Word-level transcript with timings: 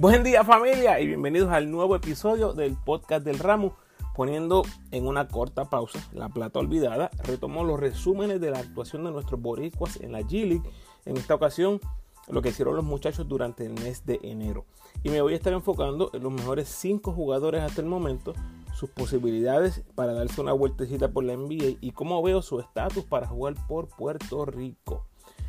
Buen 0.00 0.22
día 0.22 0.44
familia 0.44 1.00
y 1.00 1.08
bienvenidos 1.08 1.50
al 1.50 1.72
nuevo 1.72 1.96
episodio 1.96 2.52
del 2.52 2.76
podcast 2.76 3.24
del 3.24 3.40
ramo. 3.40 3.74
Poniendo 4.14 4.62
en 4.92 5.08
una 5.08 5.26
corta 5.26 5.64
pausa 5.64 5.98
la 6.12 6.28
plata 6.28 6.60
olvidada, 6.60 7.10
retomó 7.24 7.64
los 7.64 7.80
resúmenes 7.80 8.40
de 8.40 8.52
la 8.52 8.60
actuación 8.60 9.02
de 9.02 9.10
nuestros 9.10 9.42
boricuas 9.42 9.96
en 9.96 10.12
la 10.12 10.20
G-League. 10.20 10.62
En 11.04 11.16
esta 11.16 11.34
ocasión, 11.34 11.80
lo 12.28 12.40
que 12.42 12.50
hicieron 12.50 12.76
los 12.76 12.84
muchachos 12.84 13.26
durante 13.26 13.66
el 13.66 13.72
mes 13.72 14.06
de 14.06 14.20
enero. 14.22 14.66
Y 15.02 15.08
me 15.08 15.20
voy 15.20 15.32
a 15.32 15.36
estar 15.36 15.52
enfocando 15.52 16.12
en 16.12 16.22
los 16.22 16.30
mejores 16.30 16.68
5 16.68 17.10
jugadores 17.10 17.64
hasta 17.64 17.80
el 17.80 17.88
momento, 17.88 18.34
sus 18.74 18.90
posibilidades 18.90 19.82
para 19.96 20.12
darse 20.12 20.40
una 20.40 20.52
vueltecita 20.52 21.08
por 21.08 21.24
la 21.24 21.36
NBA 21.36 21.78
y 21.80 21.90
cómo 21.90 22.22
veo 22.22 22.40
su 22.40 22.60
estatus 22.60 23.02
para 23.02 23.26
jugar 23.26 23.56
por 23.66 23.88
Puerto 23.88 24.44
Rico. 24.44 25.07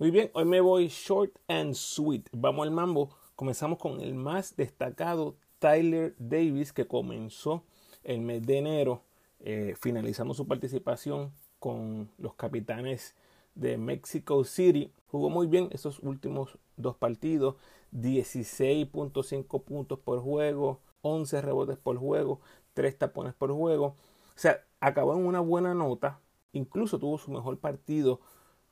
Muy 0.00 0.10
bien, 0.10 0.30
hoy 0.32 0.46
me 0.46 0.62
voy 0.62 0.88
short 0.88 1.30
and 1.46 1.74
sweet. 1.74 2.26
Vamos 2.32 2.66
al 2.66 2.72
mambo. 2.72 3.10
Comenzamos 3.36 3.78
con 3.78 4.00
el 4.00 4.14
más 4.14 4.56
destacado 4.56 5.36
Tyler 5.58 6.14
Davis 6.18 6.72
que 6.72 6.86
comenzó 6.86 7.64
el 8.02 8.22
mes 8.22 8.40
de 8.46 8.56
enero 8.56 9.02
eh, 9.40 9.74
finalizando 9.78 10.32
su 10.32 10.46
participación 10.46 11.34
con 11.58 12.10
los 12.16 12.32
capitanes 12.32 13.14
de 13.54 13.76
Mexico 13.76 14.42
City. 14.44 14.90
Jugó 15.08 15.28
muy 15.28 15.46
bien 15.46 15.68
esos 15.70 15.98
últimos 15.98 16.56
dos 16.78 16.96
partidos. 16.96 17.56
16.5 17.92 19.62
puntos 19.62 19.98
por 19.98 20.22
juego, 20.22 20.80
11 21.02 21.42
rebotes 21.42 21.76
por 21.76 21.98
juego, 21.98 22.40
3 22.72 22.96
tapones 22.96 23.34
por 23.34 23.52
juego. 23.52 23.84
O 23.84 24.38
sea, 24.38 24.64
acabó 24.80 25.12
en 25.12 25.26
una 25.26 25.40
buena 25.40 25.74
nota. 25.74 26.20
Incluso 26.54 26.98
tuvo 26.98 27.18
su 27.18 27.30
mejor 27.30 27.58
partido 27.58 28.20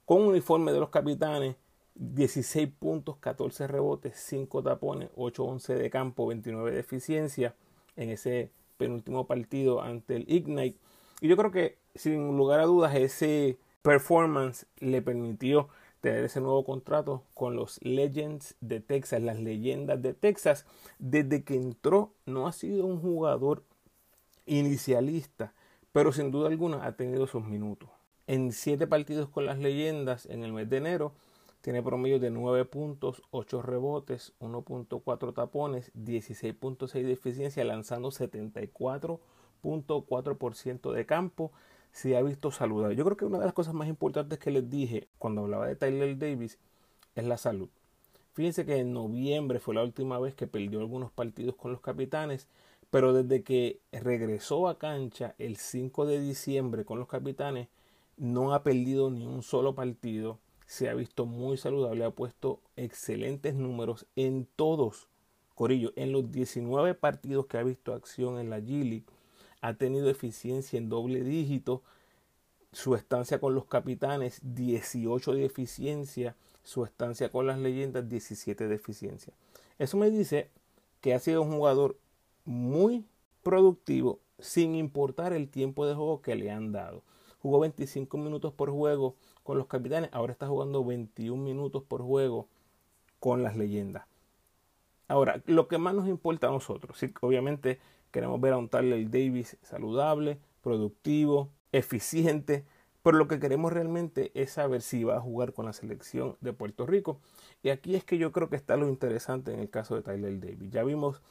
con 0.08 0.22
uniforme 0.22 0.72
de 0.72 0.80
los 0.80 0.88
capitanes, 0.88 1.56
16 1.96 2.70
puntos, 2.78 3.18
14 3.18 3.66
rebotes, 3.66 4.16
5 4.16 4.62
tapones, 4.62 5.10
8-11 5.16 5.74
de 5.74 5.90
campo, 5.90 6.26
29 6.26 6.70
de 6.70 6.80
eficiencia 6.80 7.54
en 7.94 8.08
ese 8.08 8.50
penúltimo 8.78 9.26
partido 9.26 9.82
ante 9.82 10.16
el 10.16 10.24
Ignite. 10.26 10.78
Y 11.20 11.28
yo 11.28 11.36
creo 11.36 11.50
que 11.50 11.76
sin 11.94 12.38
lugar 12.38 12.60
a 12.60 12.64
dudas 12.64 12.94
ese 12.94 13.58
performance 13.82 14.64
le 14.78 15.02
permitió 15.02 15.68
tener 16.00 16.24
ese 16.24 16.40
nuevo 16.40 16.64
contrato 16.64 17.24
con 17.34 17.54
los 17.54 17.78
Legends 17.82 18.54
de 18.62 18.80
Texas, 18.80 19.20
las 19.20 19.38
leyendas 19.38 20.00
de 20.00 20.14
Texas. 20.14 20.64
Desde 20.98 21.44
que 21.44 21.56
entró 21.56 22.14
no 22.24 22.46
ha 22.46 22.52
sido 22.52 22.86
un 22.86 22.98
jugador 22.98 23.62
inicialista, 24.46 25.52
pero 25.92 26.12
sin 26.12 26.30
duda 26.30 26.48
alguna 26.48 26.86
ha 26.86 26.96
tenido 26.96 27.26
sus 27.26 27.44
minutos 27.44 27.90
en 28.28 28.52
7 28.52 28.86
partidos 28.86 29.28
con 29.30 29.46
las 29.46 29.58
leyendas 29.58 30.26
en 30.26 30.44
el 30.44 30.52
mes 30.52 30.70
de 30.70 30.76
enero. 30.76 31.12
Tiene 31.62 31.82
promedio 31.82 32.20
de 32.20 32.30
9 32.30 32.66
puntos, 32.66 33.22
8 33.30 33.62
rebotes, 33.62 34.34
1.4 34.38 35.34
tapones, 35.34 35.90
16.6 35.94 37.02
de 37.02 37.12
eficiencia, 37.12 37.64
lanzando 37.64 38.10
74.4% 38.10 40.92
de 40.92 41.06
campo. 41.06 41.50
Se 41.90 42.16
ha 42.16 42.22
visto 42.22 42.52
saludable. 42.52 42.94
Yo 42.96 43.04
creo 43.06 43.16
que 43.16 43.24
una 43.24 43.38
de 43.38 43.46
las 43.46 43.54
cosas 43.54 43.72
más 43.72 43.88
importantes 43.88 44.38
que 44.38 44.50
les 44.50 44.68
dije 44.68 45.08
cuando 45.18 45.40
hablaba 45.40 45.66
de 45.66 45.74
Tyler 45.74 46.18
Davis 46.18 46.58
es 47.14 47.24
la 47.24 47.38
salud. 47.38 47.70
Fíjense 48.34 48.66
que 48.66 48.76
en 48.76 48.92
noviembre 48.92 49.58
fue 49.58 49.74
la 49.74 49.82
última 49.82 50.18
vez 50.20 50.34
que 50.34 50.46
perdió 50.46 50.80
algunos 50.80 51.10
partidos 51.10 51.54
con 51.56 51.72
los 51.72 51.80
capitanes, 51.80 52.46
pero 52.90 53.14
desde 53.14 53.42
que 53.42 53.80
regresó 53.90 54.68
a 54.68 54.78
cancha 54.78 55.34
el 55.38 55.56
5 55.56 56.04
de 56.04 56.20
diciembre 56.20 56.84
con 56.84 56.98
los 56.98 57.08
capitanes, 57.08 57.68
no 58.18 58.52
ha 58.52 58.62
perdido 58.62 59.10
ni 59.10 59.26
un 59.26 59.42
solo 59.42 59.74
partido, 59.74 60.38
se 60.66 60.88
ha 60.88 60.94
visto 60.94 61.24
muy 61.24 61.56
saludable, 61.56 62.04
ha 62.04 62.10
puesto 62.10 62.60
excelentes 62.76 63.54
números 63.54 64.06
en 64.16 64.46
todos, 64.56 65.08
Corillo, 65.54 65.92
en 65.96 66.12
los 66.12 66.30
19 66.30 66.94
partidos 66.94 67.46
que 67.46 67.58
ha 67.58 67.62
visto 67.62 67.94
acción 67.94 68.38
en 68.38 68.50
la 68.50 68.58
G 68.58 69.02
ha 69.60 69.74
tenido 69.74 70.08
eficiencia 70.08 70.78
en 70.78 70.88
doble 70.88 71.22
dígito, 71.22 71.82
su 72.72 72.94
estancia 72.94 73.40
con 73.40 73.54
los 73.54 73.64
capitanes 73.64 74.40
18 74.42 75.32
de 75.32 75.44
eficiencia, 75.46 76.36
su 76.62 76.84
estancia 76.84 77.30
con 77.30 77.46
las 77.46 77.58
leyendas 77.58 78.08
17 78.08 78.68
de 78.68 78.74
eficiencia. 78.74 79.32
Eso 79.78 79.96
me 79.96 80.10
dice 80.10 80.50
que 81.00 81.14
ha 81.14 81.18
sido 81.18 81.42
un 81.42 81.52
jugador 81.52 81.96
muy 82.44 83.06
productivo 83.42 84.20
sin 84.38 84.74
importar 84.74 85.32
el 85.32 85.48
tiempo 85.48 85.86
de 85.86 85.94
juego 85.94 86.20
que 86.20 86.36
le 86.36 86.50
han 86.50 86.72
dado 86.72 87.02
jugó 87.48 87.60
25 87.60 88.18
minutos 88.18 88.52
por 88.52 88.70
juego 88.70 89.16
con 89.42 89.56
los 89.56 89.68
capitanes, 89.68 90.10
ahora 90.12 90.32
está 90.32 90.46
jugando 90.46 90.84
21 90.84 91.42
minutos 91.42 91.82
por 91.82 92.02
juego 92.02 92.46
con 93.20 93.42
las 93.42 93.56
leyendas. 93.56 94.06
Ahora, 95.08 95.42
lo 95.46 95.66
que 95.66 95.78
más 95.78 95.94
nos 95.94 96.08
importa 96.08 96.48
a 96.48 96.50
nosotros, 96.50 97.02
obviamente 97.22 97.80
queremos 98.10 98.38
ver 98.38 98.52
a 98.52 98.58
un 98.58 98.68
Tyler 98.68 99.10
Davis 99.10 99.56
saludable, 99.62 100.38
productivo, 100.60 101.48
eficiente, 101.72 102.66
pero 103.02 103.16
lo 103.16 103.28
que 103.28 103.40
queremos 103.40 103.72
realmente 103.72 104.30
es 104.34 104.52
saber 104.52 104.82
si 104.82 105.04
va 105.04 105.16
a 105.16 105.20
jugar 105.22 105.54
con 105.54 105.64
la 105.64 105.72
selección 105.72 106.36
de 106.42 106.52
Puerto 106.52 106.84
Rico. 106.84 107.18
Y 107.62 107.70
aquí 107.70 107.94
es 107.94 108.04
que 108.04 108.18
yo 108.18 108.30
creo 108.30 108.50
que 108.50 108.56
está 108.56 108.76
lo 108.76 108.88
interesante 108.88 109.54
en 109.54 109.60
el 109.60 109.70
caso 109.70 109.94
de 109.94 110.02
Tyler 110.02 110.38
Davis. 110.38 110.70
Ya 110.70 110.84
vimos, 110.84 111.22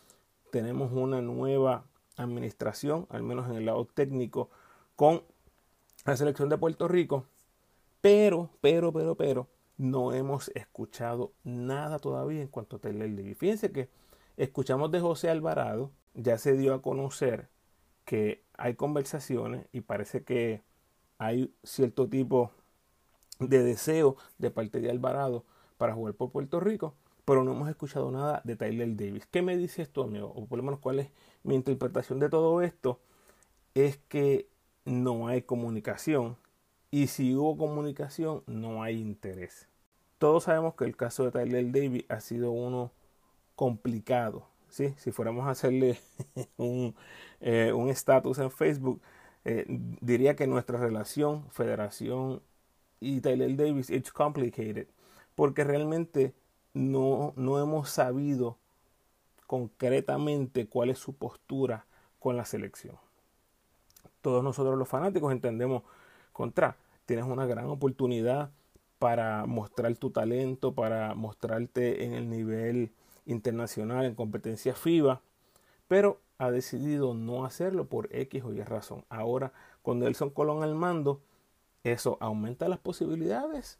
tenemos 0.51 0.91
una 0.93 1.21
nueva 1.21 1.85
administración, 2.15 3.05
al 3.11 3.21
menos 3.21 3.47
en 3.47 3.57
el 3.57 3.67
lado 3.67 3.85
técnico, 3.85 4.49
con 4.95 5.21
la 6.07 6.17
selección 6.17 6.47
de 6.47 6.57
Puerto 6.57 6.87
Rico, 6.87 7.25
pero, 7.99 8.49
pero, 8.61 8.93
pero, 8.93 9.15
pero, 9.15 9.49
no 9.77 10.13
hemos 10.13 10.49
escuchado 10.55 11.33
nada 11.43 11.99
todavía 11.99 12.41
en 12.41 12.47
cuanto 12.47 12.77
a 12.77 12.79
Taylor 12.79 13.13
Davis. 13.13 13.37
Fíjense 13.37 13.71
que 13.71 13.89
escuchamos 14.37 14.89
de 14.91 15.01
José 15.01 15.29
Alvarado, 15.29 15.91
ya 16.13 16.37
se 16.37 16.55
dio 16.55 16.73
a 16.73 16.81
conocer 16.81 17.49
que 18.05 18.41
hay 18.57 18.75
conversaciones 18.75 19.67
y 19.73 19.81
parece 19.81 20.23
que 20.23 20.63
hay 21.17 21.53
cierto 21.63 22.07
tipo 22.07 22.51
de 23.39 23.63
deseo 23.63 24.15
de 24.37 24.49
parte 24.49 24.79
de 24.79 24.89
Alvarado 24.89 25.43
para 25.77 25.93
jugar 25.93 26.13
por 26.13 26.31
Puerto 26.31 26.61
Rico, 26.61 26.95
pero 27.25 27.43
no 27.43 27.51
hemos 27.51 27.69
escuchado 27.69 28.09
nada 28.11 28.41
de 28.45 28.55
Tyler 28.55 28.95
Davis. 28.95 29.27
¿Qué 29.27 29.41
me 29.41 29.57
dice 29.57 29.81
esto, 29.81 30.03
amigo? 30.03 30.31
O 30.33 30.45
por 30.45 30.57
lo 30.57 30.63
menos 30.63 30.79
cuál 30.79 30.99
es 30.99 31.11
mi 31.43 31.55
interpretación 31.55 32.19
de 32.19 32.29
todo 32.29 32.61
esto. 32.61 33.01
Es 33.75 33.97
que 34.07 34.47
no 34.87 35.27
hay 35.27 35.41
comunicación. 35.43 36.37
Y 36.91 37.07
si 37.07 37.35
hubo 37.35 37.57
comunicación, 37.57 38.43
no 38.47 38.83
hay 38.83 38.99
interés. 38.99 39.67
Todos 40.19 40.45
sabemos 40.45 40.75
que 40.75 40.85
el 40.85 40.95
caso 40.95 41.25
de 41.25 41.31
Tyler 41.31 41.71
Davis 41.71 42.05
ha 42.09 42.21
sido 42.21 42.51
uno 42.51 42.91
complicado. 43.55 44.47
¿sí? 44.69 44.93
Si 44.97 45.11
fuéramos 45.11 45.45
a 45.47 45.51
hacerle 45.51 45.99
eh, 47.41 47.73
un 47.73 47.89
estatus 47.89 48.39
en 48.39 48.51
Facebook, 48.51 49.01
eh, 49.45 49.65
diría 50.01 50.35
que 50.35 50.47
nuestra 50.47 50.79
relación, 50.79 51.49
Federación 51.51 52.41
y 52.99 53.21
Tyler 53.21 53.55
Davis, 53.55 53.89
it's 53.89 54.11
complicated. 54.11 54.87
Porque 55.35 55.63
realmente 55.63 56.33
no, 56.73 57.33
no 57.35 57.61
hemos 57.61 57.89
sabido 57.89 58.57
concretamente 59.47 60.67
cuál 60.67 60.89
es 60.89 60.99
su 60.99 61.15
postura 61.15 61.85
con 62.19 62.37
la 62.37 62.45
selección 62.45 62.97
todos 64.21 64.43
nosotros 64.43 64.77
los 64.77 64.87
fanáticos 64.87 65.31
entendemos 65.31 65.83
contra. 66.33 66.77
Tienes 67.05 67.25
una 67.25 67.45
gran 67.45 67.65
oportunidad 67.67 68.51
para 68.99 69.45
mostrar 69.45 69.95
tu 69.95 70.09
talento, 70.09 70.73
para 70.73 71.13
mostrarte 71.13 72.03
en 72.03 72.13
el 72.13 72.29
nivel 72.29 72.91
internacional, 73.25 74.05
en 74.05 74.15
competencia 74.15 74.73
FIBA, 74.73 75.21
pero 75.87 76.19
ha 76.37 76.51
decidido 76.51 77.13
no 77.13 77.45
hacerlo 77.45 77.85
por 77.85 78.09
X 78.11 78.43
o 78.43 78.53
Y 78.53 78.61
razón. 78.61 79.05
Ahora, 79.09 79.53
con 79.81 79.99
Nelson 79.99 80.29
Colón 80.29 80.63
al 80.63 80.75
mando, 80.75 81.21
eso 81.83 82.17
aumenta 82.19 82.67
las 82.67 82.79
posibilidades 82.79 83.79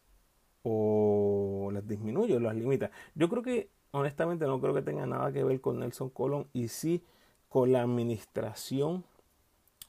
o 0.64 1.70
las 1.72 1.88
disminuye 1.88 2.36
o 2.36 2.40
las 2.40 2.56
limita. 2.56 2.92
Yo 3.16 3.30
creo 3.30 3.44
que, 3.44 3.70
honestamente, 3.92 4.46
no 4.46 4.60
creo 4.60 4.74
que 4.74 4.82
tenga 4.82 5.06
nada 5.06 5.32
que 5.32 5.44
ver 5.44 5.62
con 5.62 5.80
Nelson 5.80 6.10
Colón 6.10 6.48
y 6.54 6.68
sí 6.70 7.04
con 7.50 7.72
la 7.72 7.82
administración 7.82 9.04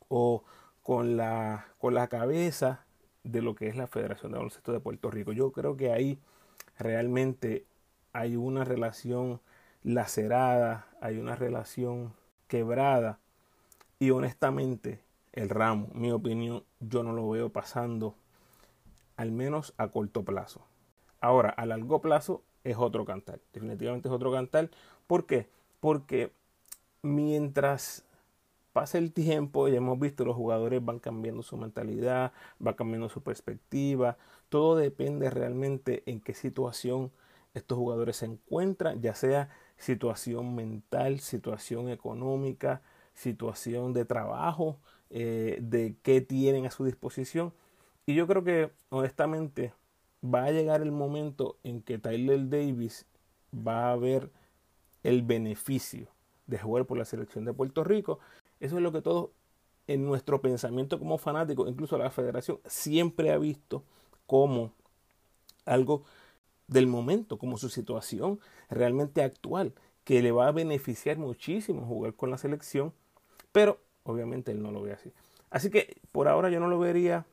o 0.08 0.44
con 0.82 1.16
la, 1.16 1.66
con 1.78 1.94
la 1.94 2.08
cabeza 2.08 2.84
de 3.25 3.43
lo 3.43 3.55
que 3.55 3.69
es 3.69 3.76
la 3.76 3.87
Federación 3.87 4.32
de 4.32 4.38
Baloncesto 4.38 4.72
de 4.72 4.81
Puerto 4.81 5.10
Rico. 5.10 5.32
Yo 5.32 5.52
creo 5.52 5.76
que 5.76 5.93
ahí 5.93 6.19
realmente 6.78 7.66
hay 8.12 8.37
una 8.37 8.64
relación 8.64 9.40
lacerada, 9.82 10.87
hay 11.00 11.19
una 11.19 11.37
relación 11.37 12.12
quebrada 12.46 13.19
y 13.99 14.10
honestamente 14.10 15.00
el 15.32 15.50
ramo, 15.50 15.88
mi 15.93 16.10
opinión, 16.10 16.64
yo 16.81 17.02
no 17.02 17.12
lo 17.12 17.28
veo 17.28 17.50
pasando 17.50 18.14
al 19.16 19.31
menos 19.31 19.75
a 19.76 19.88
corto 19.88 20.25
plazo. 20.25 20.62
Ahora, 21.20 21.50
a 21.50 21.66
largo 21.66 22.00
plazo 22.00 22.43
es 22.64 22.76
otro 22.76 23.05
cantar, 23.05 23.40
definitivamente 23.52 24.08
es 24.08 24.14
otro 24.14 24.32
cantar. 24.32 24.70
¿Por 25.06 25.26
qué? 25.26 25.49
Porque 25.81 26.32
mientras 27.02 28.05
pasa 28.78 28.96
el 28.98 29.12
tiempo, 29.12 29.66
ya 29.66 29.78
hemos 29.78 29.98
visto 29.98 30.25
los 30.25 30.36
jugadores 30.36 30.84
van 30.84 31.00
cambiando 31.00 31.42
su 31.42 31.56
mentalidad, 31.56 32.32
va 32.64 32.76
cambiando 32.76 33.08
su 33.08 33.25
perspectiva, 33.25 34.16
todo 34.50 34.76
depende 34.76 35.30
realmente 35.30 36.04
en 36.06 36.20
qué 36.20 36.32
situación 36.32 37.10
estos 37.54 37.76
jugadores 37.76 38.19
se 38.19 38.26
encuentran, 38.26 39.02
ya 39.02 39.16
sea 39.16 39.48
situación 39.78 40.54
mental, 40.54 41.19
situación 41.19 41.88
económica, 41.88 42.80
situación 43.14 43.94
de 43.94 44.04
trabajo, 44.04 44.78
eh, 45.10 45.58
de 45.60 45.96
qué 46.04 46.20
tienen 46.20 46.64
a 46.64 46.70
su 46.70 46.84
disposición. 46.84 47.52
Y 48.06 48.14
yo 48.14 48.28
creo 48.28 48.44
que 48.44 48.70
honestamente 48.90 49.72
va 50.24 50.44
a 50.44 50.52
llegar 50.52 50.82
el 50.82 50.92
momento 50.92 51.56
en 51.64 51.82
que 51.82 51.98
Tyler 51.98 52.48
Davis 52.48 53.06
va 53.52 53.90
a 53.90 53.96
ver 53.96 54.31
el 55.02 55.22
beneficio 55.22 56.06
de 56.46 56.58
jugar 56.58 56.84
por 56.84 56.96
la 56.96 57.04
selección 57.04 57.44
de 57.44 57.52
Puerto 57.52 57.82
Rico. 57.82 58.20
Eso 58.60 58.76
es 58.76 58.82
lo 58.82 58.93
que 58.93 59.02
todos 59.02 59.31
en 59.87 60.05
nuestro 60.05 60.40
pensamiento 60.40 60.99
como 60.99 61.19
fanáticos, 61.19 61.69
incluso 61.69 61.96
la 61.96 62.10
federación, 62.10 62.60
siempre 62.66 63.32
ha 63.32 63.38
visto 63.38 63.82
como 64.26 64.72
algo 65.64 66.05
del 66.66 66.87
momento, 66.87 67.38
como 67.38 67.56
su 67.56 67.70
situación 67.70 68.38
realmente 68.69 69.22
actual, 69.22 69.72
que 70.05 70.22
le 70.22 70.31
va 70.31 70.49
a 70.49 70.52
beneficiar 70.52 71.19
muchísimo 71.19 71.87
jugar 71.87 72.14
con 72.14 72.31
la 72.31 72.38
selección, 72.38 72.93
pero 73.52 73.78
obviamente 74.05 74.52
él 74.52 74.62
no 74.62 74.70
lo 74.70 74.82
ve 74.82 74.93
así. 74.93 75.12
Así 75.50 75.70
que 75.70 75.96
por 76.12 76.28
ahora 76.28 76.50
yo 76.50 76.60
no 76.60 76.69
lo 76.69 76.78
vería 76.78 77.26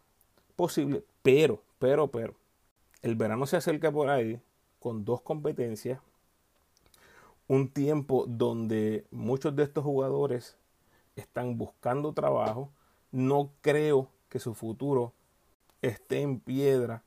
posible, 0.56 1.04
pero, 1.22 1.62
pero, 1.80 2.08
pero, 2.08 2.36
el 3.02 3.16
verano 3.16 3.46
se 3.46 3.58
acerca 3.58 3.92
por 3.92 4.10
ahí 4.10 4.40
con 4.80 5.04
dos 5.04 5.22
competencias, 5.22 6.00
un 7.48 7.70
tiempo 7.70 8.26
donde 8.28 9.06
muchos 9.12 9.56
de 9.56 9.64
estos 9.64 9.84
jugadores 9.84 10.58
están 11.16 11.58
buscando 11.58 12.14
trabajo, 12.14 12.72
no 13.12 13.52
creo 13.62 14.10
que 14.30 14.40
su 14.40 14.54
futuro 14.54 15.14
esté 15.82 16.22
en 16.22 16.40
piedra 16.40 17.04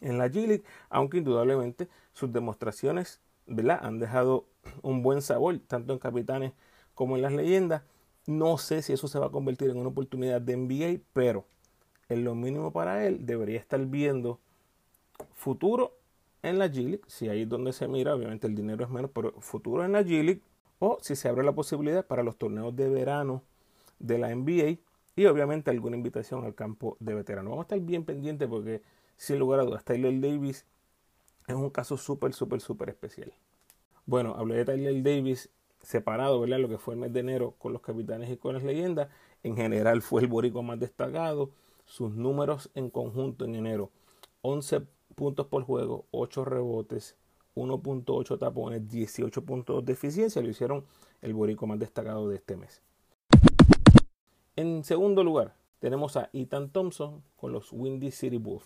en 0.00 0.18
la 0.18 0.28
G 0.28 0.46
League, 0.46 0.64
aunque 0.90 1.18
indudablemente 1.18 1.88
sus 2.12 2.32
demostraciones 2.32 3.20
¿verdad? 3.46 3.80
han 3.82 3.98
dejado 3.98 4.46
un 4.82 5.02
buen 5.02 5.22
sabor, 5.22 5.58
tanto 5.66 5.92
en 5.92 5.98
capitanes 5.98 6.52
como 6.94 7.16
en 7.16 7.22
las 7.22 7.32
leyendas. 7.32 7.82
No 8.26 8.58
sé 8.58 8.82
si 8.82 8.92
eso 8.92 9.08
se 9.08 9.18
va 9.18 9.26
a 9.26 9.30
convertir 9.30 9.70
en 9.70 9.76
una 9.76 9.90
oportunidad 9.90 10.40
de 10.40 10.56
NBA, 10.56 11.02
pero 11.12 11.44
en 12.08 12.24
lo 12.24 12.34
mínimo 12.34 12.72
para 12.72 13.06
él 13.06 13.26
debería 13.26 13.58
estar 13.58 13.84
viendo 13.86 14.40
futuro 15.34 15.96
en 16.42 16.58
la 16.58 16.66
G 16.66 16.84
League, 16.84 17.02
si 17.06 17.28
ahí 17.28 17.42
es 17.42 17.48
donde 17.48 17.72
se 17.72 17.88
mira, 17.88 18.14
obviamente 18.14 18.46
el 18.46 18.54
dinero 18.54 18.84
es 18.84 18.90
menos, 18.90 19.10
pero 19.14 19.32
futuro 19.40 19.84
en 19.84 19.92
la 19.92 20.02
G 20.02 20.22
League, 20.22 20.42
o 20.84 20.98
si 21.00 21.16
se 21.16 21.28
abre 21.28 21.44
la 21.44 21.52
posibilidad 21.52 22.06
para 22.06 22.22
los 22.22 22.36
torneos 22.36 22.76
de 22.76 22.90
verano 22.90 23.42
de 23.98 24.18
la 24.18 24.34
NBA 24.34 24.78
y 25.16 25.26
obviamente 25.26 25.70
alguna 25.70 25.96
invitación 25.96 26.44
al 26.44 26.54
campo 26.54 26.98
de 27.00 27.14
veterano. 27.14 27.50
Vamos 27.50 27.64
a 27.64 27.66
estar 27.66 27.80
bien 27.80 28.04
pendientes 28.04 28.46
porque 28.48 28.82
sin 29.16 29.38
lugar 29.38 29.60
a 29.60 29.64
dudas 29.64 29.84
Tyler 29.84 30.20
Davis 30.20 30.66
es 31.46 31.54
un 31.54 31.70
caso 31.70 31.96
súper, 31.96 32.34
súper, 32.34 32.60
súper 32.60 32.90
especial. 32.90 33.32
Bueno, 34.04 34.34
hablé 34.36 34.56
de 34.56 34.64
Tyler 34.66 35.02
Davis 35.02 35.48
separado, 35.80 36.40
¿verdad? 36.40 36.58
Lo 36.58 36.68
que 36.68 36.76
fue 36.76 36.94
el 36.94 37.00
mes 37.00 37.12
de 37.14 37.20
enero 37.20 37.54
con 37.58 37.72
los 37.72 37.80
capitanes 37.80 38.30
y 38.30 38.36
con 38.36 38.54
las 38.54 38.62
leyendas. 38.62 39.08
En 39.42 39.56
general 39.56 40.02
fue 40.02 40.20
el 40.20 40.26
boricua 40.26 40.62
más 40.62 40.78
destacado. 40.78 41.50
Sus 41.86 42.12
números 42.12 42.70
en 42.74 42.90
conjunto 42.90 43.46
en 43.46 43.54
enero. 43.54 43.90
11 44.42 44.82
puntos 45.14 45.46
por 45.46 45.62
juego, 45.62 46.04
8 46.10 46.44
rebotes, 46.44 47.16
1.8 47.54 48.38
tapones, 48.38 48.88
18 48.88 49.44
puntos 49.44 49.84
de 49.84 49.92
eficiencia. 49.92 50.42
Lo 50.42 50.48
hicieron 50.48 50.84
el 51.22 51.34
boricua 51.34 51.68
más 51.68 51.78
destacado 51.78 52.28
de 52.28 52.36
este 52.36 52.56
mes. 52.56 52.82
En 54.56 54.84
segundo 54.84 55.24
lugar, 55.24 55.54
tenemos 55.80 56.16
a 56.16 56.30
Ethan 56.32 56.70
Thompson 56.70 57.22
con 57.36 57.52
los 57.52 57.72
Windy 57.72 58.10
City 58.10 58.38
Bulls. 58.38 58.64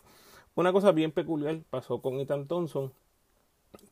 Una 0.55 0.73
cosa 0.73 0.93
bien 0.93 1.13
peculiar 1.13 1.61
pasó 1.71 2.01
con 2.01 2.19
Ethan 2.21 2.47
Thompson 2.47 2.93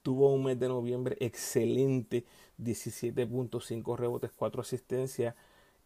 Tuvo 0.02 0.32
un 0.32 0.44
mes 0.44 0.58
de 0.58 0.68
noviembre 0.68 1.16
excelente, 1.20 2.24
17.5 2.58 3.96
rebotes, 3.96 4.30
4 4.34 4.60
asistencias, 4.60 5.34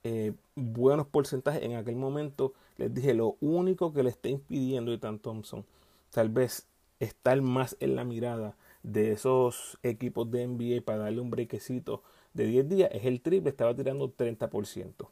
eh, 0.05 0.33
buenos 0.55 1.07
porcentajes. 1.07 1.63
En 1.63 1.75
aquel 1.75 1.97
momento 1.97 2.55
les 2.77 2.93
dije, 2.95 3.15
lo 3.15 3.37
único 3.41 3.93
que 3.93 4.03
le 4.03 4.11
está 4.11 4.29
impidiendo 4.29 4.93
Ethan 4.93 5.19
Thompson, 5.19 5.65
tal 6.11 6.29
vez 6.29 6.67
estar 7.01 7.41
más 7.43 7.77
en 7.81 7.97
la 7.97 8.05
mirada 8.05 8.57
de 8.83 9.13
esos 9.13 9.79
equipos 9.83 10.31
de 10.31 10.47
NBA 10.47 10.83
para 10.85 10.99
darle 10.99 11.21
un 11.21 11.31
brequecito 11.31 12.03
de 12.35 12.47
10 12.47 12.69
días, 12.69 12.91
es 12.93 13.05
el 13.05 13.21
triple, 13.21 13.51
estaba 13.51 13.75
tirando 13.75 14.15
30%. 14.15 15.09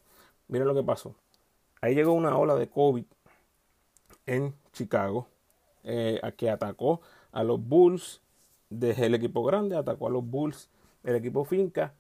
Miren 0.49 0.69
lo 0.69 0.75
que 0.75 0.83
pasó. 0.83 1.15
Ahí 1.81 1.95
llegó 1.95 2.13
una 2.13 2.37
ola 2.37 2.55
de 2.55 2.69
COVID 2.69 3.05
en 4.27 4.55
Chicago, 4.73 5.29
eh, 5.85 6.21
que 6.37 6.51
atacó 6.51 7.01
a 7.33 7.43
los 7.45 7.61
Bulls 7.63 8.21
desde 8.71 9.07
el 9.07 9.15
equipo 9.15 9.43
grande, 9.45 9.77
atacó 9.77 10.09
a 10.09 10.11
los 10.11 10.25
Bulls, 10.25 10.71
el 11.05 11.17
equipo 11.17 11.45
Finca. 11.45 11.95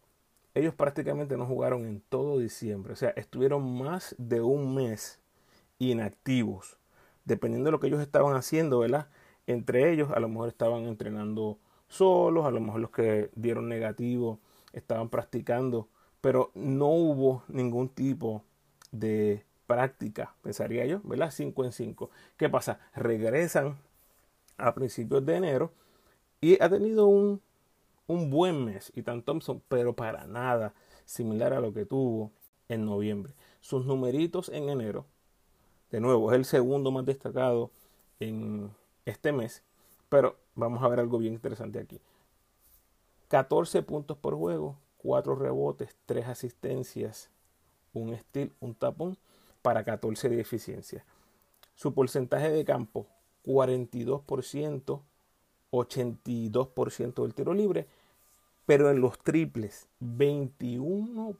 Ellos 0.54 0.74
prácticamente 0.74 1.36
no 1.36 1.46
jugaron 1.46 1.84
en 1.84 2.00
todo 2.08 2.38
diciembre. 2.38 2.92
O 2.92 2.96
sea, 2.96 3.10
estuvieron 3.10 3.78
más 3.78 4.14
de 4.18 4.40
un 4.40 4.74
mes 4.74 5.20
inactivos. 5.78 6.78
Dependiendo 7.24 7.68
de 7.68 7.72
lo 7.72 7.80
que 7.80 7.86
ellos 7.86 8.00
estaban 8.00 8.34
haciendo, 8.34 8.80
¿verdad? 8.80 9.08
Entre 9.48 9.90
ellos, 9.90 10.10
a 10.10 10.20
lo 10.20 10.28
mejor 10.28 10.48
estaban 10.48 10.84
entrenando 10.84 11.56
solos, 11.88 12.44
a 12.44 12.50
lo 12.50 12.60
mejor 12.60 12.82
los 12.82 12.90
que 12.90 13.30
dieron 13.34 13.66
negativo 13.66 14.40
estaban 14.74 15.08
practicando, 15.08 15.88
pero 16.20 16.50
no 16.54 16.88
hubo 16.88 17.44
ningún 17.48 17.88
tipo 17.88 18.44
de 18.92 19.46
práctica, 19.66 20.34
pensaría 20.42 20.84
yo, 20.84 21.00
¿verdad? 21.02 21.30
5 21.30 21.64
en 21.64 21.72
5. 21.72 22.10
¿Qué 22.36 22.50
pasa? 22.50 22.78
Regresan 22.94 23.78
a 24.58 24.74
principios 24.74 25.24
de 25.24 25.36
enero 25.36 25.72
y 26.42 26.62
ha 26.62 26.68
tenido 26.68 27.06
un, 27.06 27.40
un 28.06 28.28
buen 28.28 28.66
mes, 28.66 28.92
Ethan 28.94 29.22
Thompson, 29.22 29.62
pero 29.66 29.96
para 29.96 30.26
nada 30.26 30.74
similar 31.06 31.54
a 31.54 31.60
lo 31.60 31.72
que 31.72 31.86
tuvo 31.86 32.32
en 32.68 32.84
noviembre. 32.84 33.32
Sus 33.60 33.86
numeritos 33.86 34.50
en 34.50 34.68
enero, 34.68 35.06
de 35.90 36.00
nuevo, 36.00 36.32
es 36.32 36.36
el 36.36 36.44
segundo 36.44 36.90
más 36.90 37.06
destacado 37.06 37.70
en 38.20 38.76
este 39.08 39.32
mes, 39.32 39.62
pero 40.08 40.36
vamos 40.54 40.82
a 40.82 40.88
ver 40.88 41.00
algo 41.00 41.18
bien 41.18 41.34
interesante 41.34 41.78
aquí. 41.78 42.00
14 43.28 43.82
puntos 43.82 44.16
por 44.16 44.34
juego, 44.34 44.76
4 44.98 45.34
rebotes, 45.36 45.94
3 46.06 46.28
asistencias, 46.28 47.30
un 47.92 48.16
steal, 48.16 48.52
un 48.60 48.74
tapón 48.74 49.18
para 49.62 49.84
14 49.84 50.28
de 50.28 50.40
eficiencia. 50.40 51.04
Su 51.74 51.92
porcentaje 51.94 52.50
de 52.50 52.64
campo, 52.64 53.06
42%, 53.44 55.00
82% 55.70 57.22
del 57.22 57.34
tiro 57.34 57.54
libre, 57.54 57.86
pero 58.66 58.90
en 58.90 59.00
los 59.00 59.18
triples 59.18 59.88
21.4, 60.02 61.36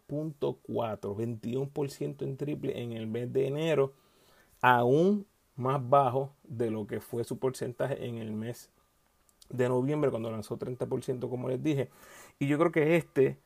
21% 0.66 2.22
en 2.22 2.37
triple 2.37 2.80
en 2.82 2.92
el 2.92 3.06
mes 3.06 3.32
de 3.32 3.46
enero, 3.46 3.92
aún 4.60 5.26
más 5.58 5.86
bajo 5.88 6.32
de 6.44 6.70
lo 6.70 6.86
que 6.86 7.00
fue 7.00 7.24
su 7.24 7.38
porcentaje 7.38 8.06
en 8.06 8.16
el 8.16 8.32
mes 8.32 8.70
de 9.50 9.68
noviembre 9.68 10.10
cuando 10.10 10.30
lanzó 10.30 10.58
30% 10.58 11.28
como 11.28 11.48
les 11.48 11.62
dije. 11.62 11.90
Y 12.38 12.46
yo 12.46 12.58
creo 12.58 12.72
que 12.72 12.96
este 12.96 13.38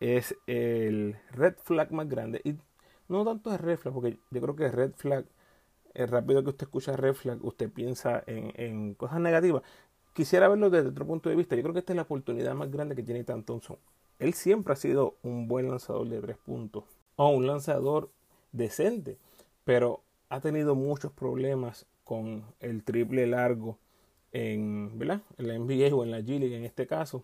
es 0.00 0.36
el 0.46 1.16
red 1.32 1.54
flag 1.62 1.92
más 1.92 2.08
grande. 2.08 2.40
Y 2.44 2.56
no 3.08 3.24
tanto 3.24 3.52
es 3.52 3.60
red 3.60 3.78
flag, 3.78 3.94
porque 3.94 4.18
yo 4.30 4.40
creo 4.40 4.56
que 4.56 4.70
red 4.70 4.92
flag, 4.96 5.24
es 5.94 6.08
rápido 6.08 6.42
que 6.42 6.50
usted 6.50 6.66
escucha 6.66 6.96
red 6.96 7.14
flag, 7.14 7.44
usted 7.44 7.70
piensa 7.70 8.22
en, 8.26 8.52
en 8.56 8.94
cosas 8.94 9.20
negativas 9.20 9.62
quisiera 10.12 10.48
verlo 10.48 10.70
desde 10.70 10.88
otro 10.88 11.06
punto 11.06 11.30
de 11.30 11.36
vista. 11.36 11.56
Yo 11.56 11.62
creo 11.62 11.72
que 11.72 11.80
esta 11.80 11.92
es 11.92 11.96
la 11.96 12.02
oportunidad 12.02 12.54
más 12.54 12.70
grande 12.70 12.94
que 12.94 13.02
tiene 13.02 13.20
Ethan 13.20 13.44
Thompson. 13.44 13.78
Él 14.18 14.34
siempre 14.34 14.72
ha 14.72 14.76
sido 14.76 15.16
un 15.22 15.48
buen 15.48 15.70
lanzador 15.70 16.08
de 16.08 16.20
tres 16.20 16.36
puntos 16.36 16.84
o 17.16 17.28
un 17.28 17.46
lanzador 17.46 18.10
decente, 18.52 19.16
pero 19.64 20.02
ha 20.30 20.40
tenido 20.40 20.74
muchos 20.74 21.12
problemas 21.12 21.86
con 22.04 22.44
el 22.60 22.82
triple 22.82 23.26
largo 23.26 23.78
en, 24.32 24.98
¿verdad? 24.98 25.20
en 25.36 25.48
la 25.48 25.58
NBA 25.58 25.94
o 25.94 26.02
en 26.02 26.10
la 26.10 26.20
G 26.20 26.38
League 26.38 26.56
en 26.56 26.64
este 26.64 26.86
caso. 26.86 27.22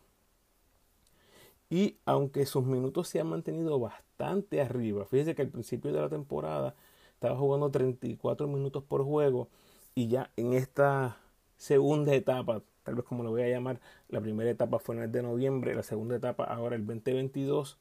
Y 1.70 1.96
aunque 2.04 2.44
sus 2.44 2.64
minutos 2.64 3.08
se 3.08 3.18
han 3.18 3.28
mantenido 3.28 3.80
bastante 3.80 4.60
arriba, 4.60 5.06
fíjese 5.06 5.34
que 5.34 5.42
al 5.42 5.48
principio 5.48 5.92
de 5.92 6.00
la 6.00 6.08
temporada 6.10 6.75
estaba 7.14 7.36
jugando 7.36 7.70
34 7.70 8.46
minutos 8.46 8.84
por 8.84 9.02
juego 9.02 9.48
y 9.94 10.08
ya 10.08 10.30
en 10.36 10.52
esta 10.52 11.16
segunda 11.56 12.14
etapa 12.14 12.62
tal 12.86 12.94
vez 12.94 13.04
como 13.04 13.25
lo 13.25 13.30
voy 13.30 13.42
a 13.42 13.48
llamar, 13.48 13.80
la 14.08 14.20
primera 14.20 14.48
etapa 14.48 14.78
fue 14.78 14.94
en 14.94 15.02
el 15.02 15.10
de 15.10 15.20
noviembre, 15.20 15.75
la 15.75 15.82
segunda 15.82 16.14
etapa 16.14 16.44
ahora 16.44 16.76
el 16.76 16.86
2022. 16.86 17.78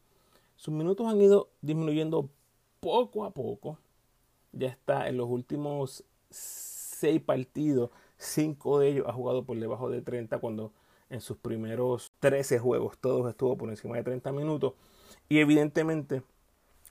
Sus 0.55 0.73
minutos 0.73 1.05
han 1.07 1.21
ido 1.21 1.49
disminuyendo 1.61 2.27
poco 2.79 3.23
a 3.23 3.29
poco. 3.29 3.77
Ya 4.55 4.69
está 4.69 5.07
en 5.07 5.17
los 5.17 5.29
últimos 5.29 6.03
seis 6.29 7.21
partidos, 7.21 7.91
cinco 8.17 8.79
de 8.79 8.87
ellos 8.87 9.05
ha 9.07 9.13
jugado 9.13 9.43
por 9.45 9.59
debajo 9.59 9.89
de 9.89 10.01
30 10.01 10.39
cuando 10.39 10.71
en 11.09 11.21
sus 11.21 11.37
primeros 11.37 12.11
13 12.19 12.57
juegos 12.57 12.97
todos 12.97 13.29
estuvo 13.29 13.57
por 13.57 13.69
encima 13.69 13.97
de 13.97 14.03
30 14.03 14.31
minutos. 14.31 14.73
Y 15.29 15.39
evidentemente 15.39 16.23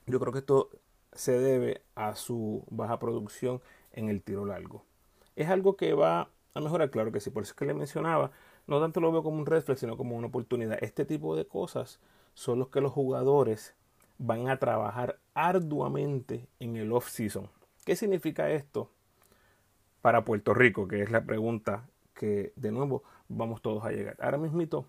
yo 0.07 0.21
creo 0.21 0.33
que 0.33 0.41
esto 0.41 0.71
se 1.13 1.39
debe 1.39 1.83
a 1.95 2.15
su 2.15 2.65
baja 2.71 2.99
producción 2.99 3.61
en 3.93 4.09
el 4.09 4.23
tiro 4.23 4.45
largo. 4.45 4.85
Es 5.37 5.49
algo 5.49 5.77
que 5.77 5.95
va 5.95 6.29
a 6.55 6.61
mejorar, 6.61 6.91
claro 6.91 7.11
que 7.11 7.21
sí, 7.21 7.31
por 7.31 7.43
eso 7.43 7.53
es 7.53 7.57
que 7.57 7.65
le 7.65 7.75
mencionaba, 7.75 8.31
no 8.67 8.81
tanto 8.81 9.01
lo 9.01 9.11
veo 9.11 9.23
como 9.23 9.39
un 9.39 9.47
reflex, 9.47 9.81
sino 9.81 9.97
como 9.97 10.17
una 10.17 10.29
oportunidad. 10.29 10.79
Este 10.83 11.05
tipo 11.05 11.35
de 11.35 11.47
cosas 11.47 11.99
son 12.35 12.59
los 12.59 12.69
que 12.69 12.81
los 12.81 12.93
jugadores 12.93 13.75
van 14.19 14.49
a 14.49 14.59
trabajar 14.59 15.19
arduamente 15.35 16.47
en 16.61 16.77
el 16.77 16.93
off-season. 16.93 17.49
¿Qué 17.85 17.97
significa 17.97 18.51
esto 18.51 18.91
para 20.01 20.25
Puerto 20.25 20.55
Rico? 20.55 20.89
Que 20.89 21.03
es 21.03 21.11
la 21.11 21.25
pregunta 21.25 21.89
que 22.15 22.53
de 22.57 22.71
nuevo 22.71 23.03
vamos 23.29 23.61
todos 23.61 23.85
a 23.85 23.91
llegar. 23.91 24.17
Ahora 24.21 24.39
mismo 24.39 24.87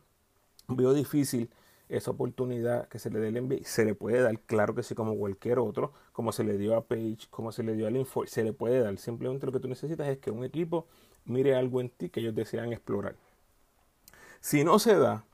veo 0.67 0.93
difícil 0.93 1.49
esa 1.89 2.11
oportunidad 2.11 2.87
que 2.87 2.99
se 2.99 3.09
le 3.09 3.19
dé 3.19 3.29
el 3.29 3.43
NBA. 3.43 3.63
Se 3.63 3.85
le 3.85 3.95
puede 3.95 4.21
dar, 4.21 4.39
claro 4.39 4.73
que 4.73 4.83
sí, 4.83 4.95
como 4.95 5.17
cualquier 5.17 5.59
otro, 5.59 5.93
como 6.13 6.31
se 6.31 6.43
le 6.43 6.57
dio 6.57 6.75
a 6.75 6.85
Page, 6.85 7.27
como 7.29 7.51
se 7.51 7.63
le 7.63 7.73
dio 7.75 7.87
al 7.87 7.95
Info, 7.95 8.25
se 8.25 8.43
le 8.43 8.53
puede 8.53 8.79
dar. 8.79 8.97
Simplemente 8.97 9.45
lo 9.45 9.51
que 9.51 9.59
tú 9.59 9.67
necesitas 9.67 10.07
es 10.07 10.17
que 10.17 10.31
un 10.31 10.43
equipo 10.43 10.87
mire 11.25 11.55
algo 11.55 11.81
en 11.81 11.89
ti 11.89 12.09
que 12.09 12.19
ellos 12.21 12.35
desean 12.35 12.71
explorar. 12.73 13.15
Si 14.39 14.63
no 14.63 14.79
se 14.79 14.95
da, 14.97 15.25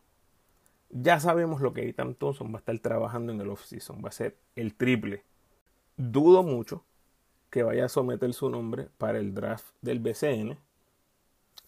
ya 0.92 1.20
sabemos 1.20 1.62
lo 1.62 1.74
que 1.74 1.88
Ethan 1.88 2.16
Thompson 2.16 2.52
va 2.54 2.58
a 2.58 2.60
estar 2.60 2.78
trabajando 2.80 3.32
en 3.32 3.42
el 3.42 3.50
off-season. 3.50 4.02
Va 4.04 4.10
a 4.10 4.14
ser 4.14 4.38
el 4.56 4.76
triple. 4.76 5.24
Dudo 5.98 6.44
mucho 6.44 6.84
que 7.50 7.64
vaya 7.64 7.86
a 7.86 7.90
someter 7.90 8.34
su 8.34 8.50
nombre 8.50 8.90
para 8.98 9.20
el 9.20 9.34
draft 9.34 9.66
del 9.82 10.00
BCN. 10.00 10.58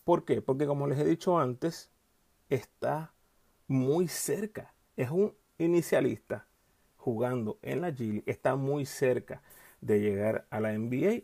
¿Por 0.03 0.25
qué? 0.25 0.41
Porque 0.41 0.65
como 0.65 0.87
les 0.87 0.99
he 0.99 1.05
dicho 1.05 1.39
antes, 1.39 1.91
está 2.49 3.13
muy 3.67 4.07
cerca. 4.07 4.73
Es 4.97 5.09
un 5.09 5.33
inicialista 5.57 6.47
jugando 6.97 7.57
en 7.61 7.81
la 7.81 7.91
G 7.91 8.23
Está 8.25 8.55
muy 8.55 8.85
cerca 8.85 9.41
de 9.81 9.99
llegar 9.99 10.45
a 10.49 10.59
la 10.59 10.73
NBA. 10.73 11.23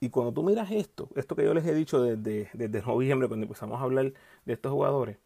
Y 0.00 0.10
cuando 0.10 0.32
tú 0.32 0.42
miras 0.44 0.70
esto, 0.70 1.08
esto 1.16 1.34
que 1.34 1.44
yo 1.44 1.54
les 1.54 1.66
he 1.66 1.74
dicho 1.74 2.00
desde, 2.00 2.50
desde 2.52 2.82
noviembre, 2.82 3.26
cuando 3.26 3.44
empezamos 3.44 3.80
a 3.80 3.82
hablar 3.82 4.12
de 4.44 4.52
estos 4.52 4.72
jugadores, 4.72 5.18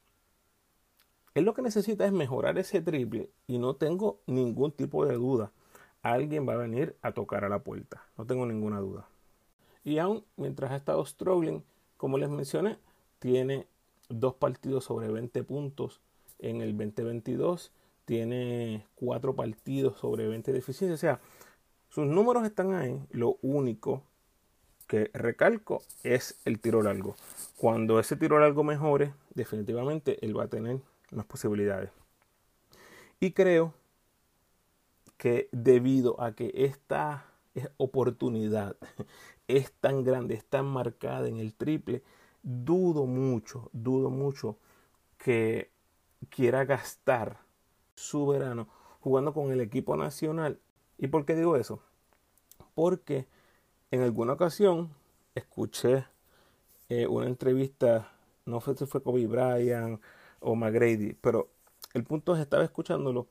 él 1.35 1.45
lo 1.45 1.55
que 1.55 1.63
necesita 1.63 2.05
es 2.05 2.13
mejorar 2.13 2.59
ese 2.59 2.83
triple 2.83 3.31
y 3.47 3.59
no 3.59 3.77
tengo 3.77 4.21
ningún 4.27 4.73
tipo 4.73 5.07
de 5.07 5.15
duda. 5.15 5.53
Alguien 6.03 6.47
va 6.49 6.55
a 6.55 6.59
venir 6.59 6.97
a 7.01 7.13
tocar 7.13 7.45
a 7.45 7.49
la 7.49 7.61
puerta. 7.61 8.03
No 8.19 8.27
tengo 8.27 8.45
ninguna 8.45 8.81
duda. 8.81 9.09
Y 9.85 9.99
aún 9.99 10.25
mientras 10.37 10.73
ha 10.73 10.77
estado 10.77 11.05
struggling, 11.07 11.65
como 11.97 12.19
les 12.19 12.29
mencioné, 12.29 12.79
tiene 13.19 13.67
dos 14.09 14.35
partidos 14.35 14.85
sobre 14.85 15.09
20 15.09 15.43
puntos 15.45 16.01
en 16.39 16.61
el 16.61 16.77
2022. 16.77 17.73
Tiene 18.05 18.85
cuatro 18.95 19.35
partidos 19.35 19.99
sobre 19.99 20.27
20 20.27 20.53
de 20.53 20.59
eficiencia. 20.59 20.95
O 20.95 20.99
sea, 20.99 21.21
sus 21.89 22.07
números 22.07 22.45
están 22.45 22.75
ahí. 22.75 23.01
Lo 23.11 23.39
único 23.43 24.03
que 24.87 25.11
recalco 25.15 25.83
es 26.03 26.39
el 26.45 26.59
tiro 26.59 26.83
largo. 26.83 27.17
Cuando 27.57 27.99
ese 28.01 28.17
tiro 28.17 28.39
largo 28.39 28.65
mejore, 28.65 29.15
definitivamente 29.35 30.25
él 30.25 30.37
va 30.37 30.45
a 30.45 30.49
tener 30.49 30.81
más 31.13 31.27
posibilidades. 31.27 31.91
Y 33.21 33.33
creo 33.33 33.75
que 35.17 35.49
debido 35.53 36.21
a 36.21 36.33
que 36.33 36.51
esta 36.55 37.27
oportunidad 37.77 38.77
es 39.49 39.73
tan 39.73 40.03
grande, 40.03 40.35
es 40.35 40.45
tan 40.45 40.67
marcada 40.67 41.29
en 41.29 41.39
el 41.39 41.55
triple, 41.55 42.03
dudo 42.43 43.07
mucho, 43.07 43.71
dudo 43.73 44.11
mucho 44.11 44.59
que 45.19 45.71
quiera 46.29 46.65
gastar 46.65 47.39
su 47.95 48.27
verano 48.27 48.69
jugando 49.01 49.33
con 49.33 49.53
el 49.53 49.61
equipo 49.61 49.97
nacional. 49.97 50.59
¿Y 50.99 51.09
por 51.09 51.25
qué 51.25 51.35
digo 51.35 51.57
eso? 51.57 51.81
Porque 52.75 53.29
en 53.91 54.03
alguna 54.03 54.33
ocasión 54.33 54.91
escuché 55.35 56.07
eh, 56.89 57.07
una 57.07 57.27
entrevista, 57.27 58.13
no 58.47 58.61
sé 58.61 58.75
si 58.75 58.87
fue 58.87 59.03
Kobe 59.03 59.27
Bryant 59.27 60.01
o 60.43 60.55
McGrady, 60.55 61.15
pero 61.15 61.49
el 61.95 62.05
punto 62.05 62.35
es, 62.35 62.41
estaba 62.41 62.65
escuchándolo, 62.65 63.27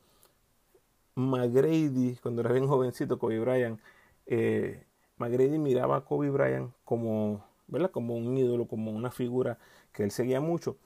McGrady, 1.15 2.17
cuando 2.21 2.41
era 2.41 2.51
bien 2.51 2.67
jovencito, 2.67 3.19
Kobe 3.19 3.39
Bryant, 3.39 3.79
eh, 4.25 4.85
McGrady 5.17 5.57
miraba 5.57 5.97
a 5.97 6.05
Kobe 6.05 6.29
Bryant 6.29 6.71
como, 6.85 7.43
¿verdad? 7.67 7.91
como 7.91 8.15
un 8.15 8.37
ídolo, 8.37 8.67
como 8.67 8.91
una 8.91 9.11
figura 9.11 9.57
que 9.91 10.03
él 10.03 10.11
seguía 10.11 10.41
mucho. 10.41 10.77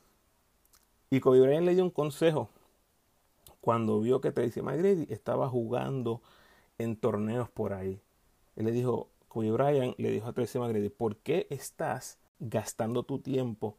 Y 1.10 1.20
Kobe 1.20 1.42
Bryant 1.42 1.66
le 1.66 1.76
dio 1.76 1.84
un 1.84 1.92
consejo 1.92 2.50
cuando 3.62 4.02
vio 4.02 4.22
que 4.22 4.32
Tracy 4.32 4.62
McGrady 4.62 5.08
estaba 5.10 5.48
jugando 5.48 6.22
en 6.78 6.96
torneos 6.96 7.50
por 7.50 7.74
ahí. 7.74 8.02
Él 8.56 8.66
le 8.66 8.72
dijo, 8.72 9.10
Kobe 9.28 9.52
Bryant 9.52 9.98
le 9.98 10.12
dijo 10.12 10.28
a 10.28 10.34
Tracy 10.34 10.60
McGrady, 10.60 10.90
¿por 10.90 11.18
qué 11.18 11.48
estás 11.50 12.18
gastando 12.40 13.04
tu 13.04 13.20
tiempo 13.20 13.78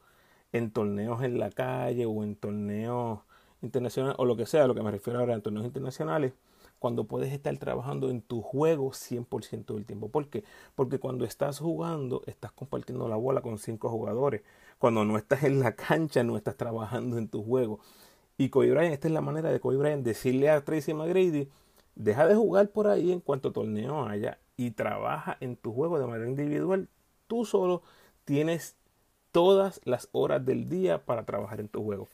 en 0.57 0.71
torneos 0.71 1.23
en 1.23 1.39
la 1.39 1.51
calle 1.51 2.07
o 2.07 2.23
en 2.25 2.37
torneos 2.37 3.21
internacionales 3.63 4.17
o 4.19 4.25
lo 4.25 4.37
que 4.37 4.47
sea, 4.47 4.67
lo 4.67 4.75
que 4.75 4.83
me 4.83 4.91
refiero 4.91 5.21
ahora 5.21 5.35
en 5.35 5.43
torneos 5.43 5.67
internacionales, 5.67 6.33
cuando 6.79 7.05
puedes 7.05 7.33
estar 7.33 7.57
trabajando 7.59 8.11
en 8.11 8.21
tu 8.21 8.43
juego 8.43 8.93
100% 8.93 9.75
del 9.75 9.87
tiempo. 9.87 10.09
¿Por 10.09 10.29
qué? 10.29 10.45
Porque 10.75 10.99
cuando 10.99 11.25
estás 11.25 11.59
jugando, 11.59 12.23
estás 12.27 12.53
compartiendo 12.53 13.09
la 13.09 13.17
bola 13.17 13.41
con 13.41 13.59
cinco 13.59 13.89
jugadores. 13.89 14.43
Cuando 14.79 15.05
no 15.05 15.17
estás 15.17 15.45
en 15.45 15.61
la 15.61 15.73
cancha, 15.75 16.23
no 16.23 16.37
estás 16.37 16.57
trabajando 16.57 17.17
en 17.19 17.29
tu 17.29 17.43
juego. 17.43 17.81
Y 18.37 18.51
Kobe 18.51 18.71
Bryant, 18.71 18.93
esta 18.93 19.09
es 19.09 19.15
la 19.15 19.23
manera 19.23 19.51
de 19.51 19.61
Kobe 19.61 19.79
Bryant 19.79 20.05
decirle 20.05 20.51
a 20.51 20.63
Tracy 20.63 20.93
McGrady, 20.93 21.49
deja 21.95 22.27
de 22.27 22.35
jugar 22.35 22.69
por 22.69 22.87
ahí 22.89 23.11
en 23.11 23.21
cuanto 23.21 23.53
torneo 23.53 24.07
haya 24.07 24.39
y 24.59 24.73
trabaja 24.73 25.39
en 25.41 25.57
tu 25.57 25.73
juego 25.73 25.99
de 25.99 26.07
manera 26.07 26.29
individual. 26.29 26.89
Tú 27.27 27.47
solo 27.47 27.83
tienes 28.25 28.77
todas 29.37 29.83
las 29.85 30.09
horas 30.13 30.47
del 30.47 30.71
día 30.71 31.05
para 31.05 31.27
trabajar 31.27 31.61
en 31.61 31.69
tu 31.69 31.85
juego. 31.85 32.09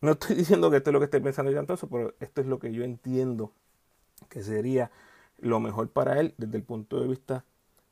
No 0.00 0.12
estoy 0.12 0.34
diciendo 0.42 0.70
que 0.70 0.78
esto 0.78 0.88
es 0.88 0.94
lo 0.94 0.98
que 0.98 1.04
esté 1.04 1.20
pensando 1.20 1.52
yo 1.52 1.60
entonces, 1.60 1.86
pero 1.92 2.14
esto 2.20 2.40
es 2.40 2.46
lo 2.46 2.58
que 2.58 2.72
yo 2.72 2.84
entiendo 2.84 3.52
que 4.30 4.42
sería 4.42 4.90
lo 5.36 5.60
mejor 5.60 5.90
para 5.90 6.18
él 6.18 6.32
desde 6.38 6.56
el 6.56 6.62
punto 6.62 6.98
de 6.98 7.06
vista 7.06 7.44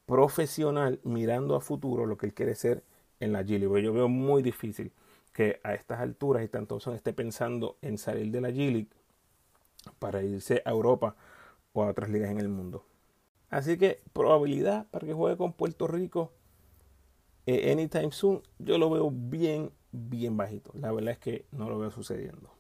profesional, 0.07 1.01
mirando 1.05 1.55
a 1.55 1.61
futuro 1.61 2.07
lo 2.07 2.17
que 2.17 2.25
él 2.25 2.33
quiere 2.33 2.55
ser 2.55 2.83
en 3.21 3.35
la 3.35 3.43
G-League. 3.43 3.83
Yo 3.83 3.93
veo 3.93 4.09
muy 4.09 4.41
difícil 4.41 4.91
que 5.35 5.61
a 5.63 5.75
estas 5.75 6.01
alturas 6.01 6.43
y 6.43 6.49
tanto 6.49 6.79
esté 6.79 7.13
pensando 7.13 7.77
en 7.83 7.99
salir 7.99 8.31
de 8.31 8.41
la 8.41 8.49
G-League 8.49 8.89
para 9.99 10.23
irse 10.23 10.63
a 10.65 10.71
Europa 10.71 11.15
o 11.75 11.83
a 11.83 11.89
otras 11.89 12.09
ligas 12.09 12.31
en 12.31 12.39
el 12.39 12.49
mundo. 12.49 12.87
Así 13.51 13.77
que 13.77 14.01
probabilidad 14.15 14.87
para 14.87 15.07
que 15.07 15.13
juegue 15.13 15.37
con 15.37 15.53
Puerto 15.53 15.87
Rico 15.87 16.33
eh, 17.47 17.73
anytime 17.73 18.13
soon, 18.13 18.43
yo 18.59 18.79
lo 18.79 18.91
veo 18.91 19.11
bien, 19.11 19.71
bien 19.93 20.37
bajito. 20.37 20.73
La 20.75 20.93
verdad 20.93 21.13
es 21.13 21.19
que 21.19 21.47
no 21.53 21.69
lo 21.69 21.79
veo 21.79 21.91
sucediendo. 21.91 22.51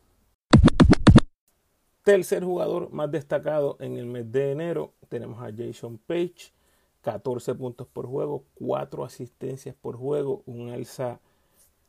Tercer 2.02 2.42
jugador 2.42 2.90
más 2.90 3.10
destacado 3.10 3.76
en 3.78 3.96
el 3.96 4.06
mes 4.06 4.32
de 4.32 4.52
enero, 4.52 4.94
tenemos 5.08 5.42
a 5.42 5.52
Jason 5.54 5.98
Page, 5.98 6.52
14 7.02 7.54
puntos 7.54 7.86
por 7.86 8.06
juego, 8.06 8.44
4 8.54 9.04
asistencias 9.04 9.74
por 9.74 9.96
juego, 9.96 10.42
un 10.46 10.70
alza 10.70 11.20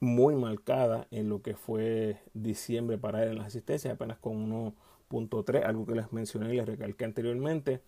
muy 0.01 0.35
marcada 0.35 1.07
en 1.11 1.29
lo 1.29 1.41
que 1.41 1.55
fue 1.55 2.19
diciembre 2.33 2.97
para 2.97 3.23
él 3.23 3.29
en 3.29 3.37
las 3.37 3.47
asistencias, 3.47 3.93
apenas 3.93 4.17
con 4.17 4.51
1.3, 5.09 5.63
algo 5.63 5.85
que 5.85 5.95
les 5.95 6.11
mencioné 6.11 6.53
y 6.53 6.57
les 6.57 6.65
recalqué 6.65 7.05
anteriormente. 7.05 7.81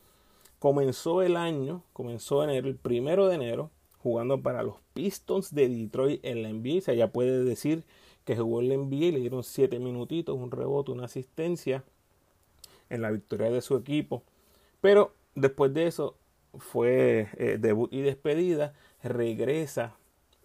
Comenzó 0.60 1.24
el 1.24 1.36
año, 1.36 1.84
comenzó 1.92 2.44
enero, 2.44 2.70
el 2.70 2.78
primero 2.78 3.28
de 3.28 3.36
enero, 3.36 3.72
jugando 4.04 4.42
para 4.42 4.64
los 4.64 4.76
Pistons 4.94 5.56
de 5.56 5.70
Detroit 5.70 6.24
en 6.24 6.44
la 6.44 6.50
NBA. 6.50 6.80
O 6.80 6.82
sea, 6.82 6.94
ya 6.94 7.08
puede 7.08 7.44
decir 7.46 7.86
que 8.26 8.36
jugó 8.36 8.62
en 8.62 8.70
la 8.70 8.76
NBA, 8.76 9.14
le 9.14 9.20
dieron 9.20 9.44
7 9.44 9.80
minutitos, 9.80 10.38
un 10.38 10.52
rebote, 10.52 10.92
una 10.92 11.06
asistencia 11.06 11.84
en 12.90 13.02
la 13.02 13.12
victoria 13.12 13.50
de 13.50 13.62
su 13.62 13.78
equipo. 13.78 14.24
Pero 14.82 15.14
después 15.36 15.74
de 15.74 15.88
eso 15.88 16.18
fue 16.58 17.30
eh, 17.38 17.58
debut 17.60 17.92
y 17.94 18.02
despedida. 18.02 18.74
Regresa 19.02 19.96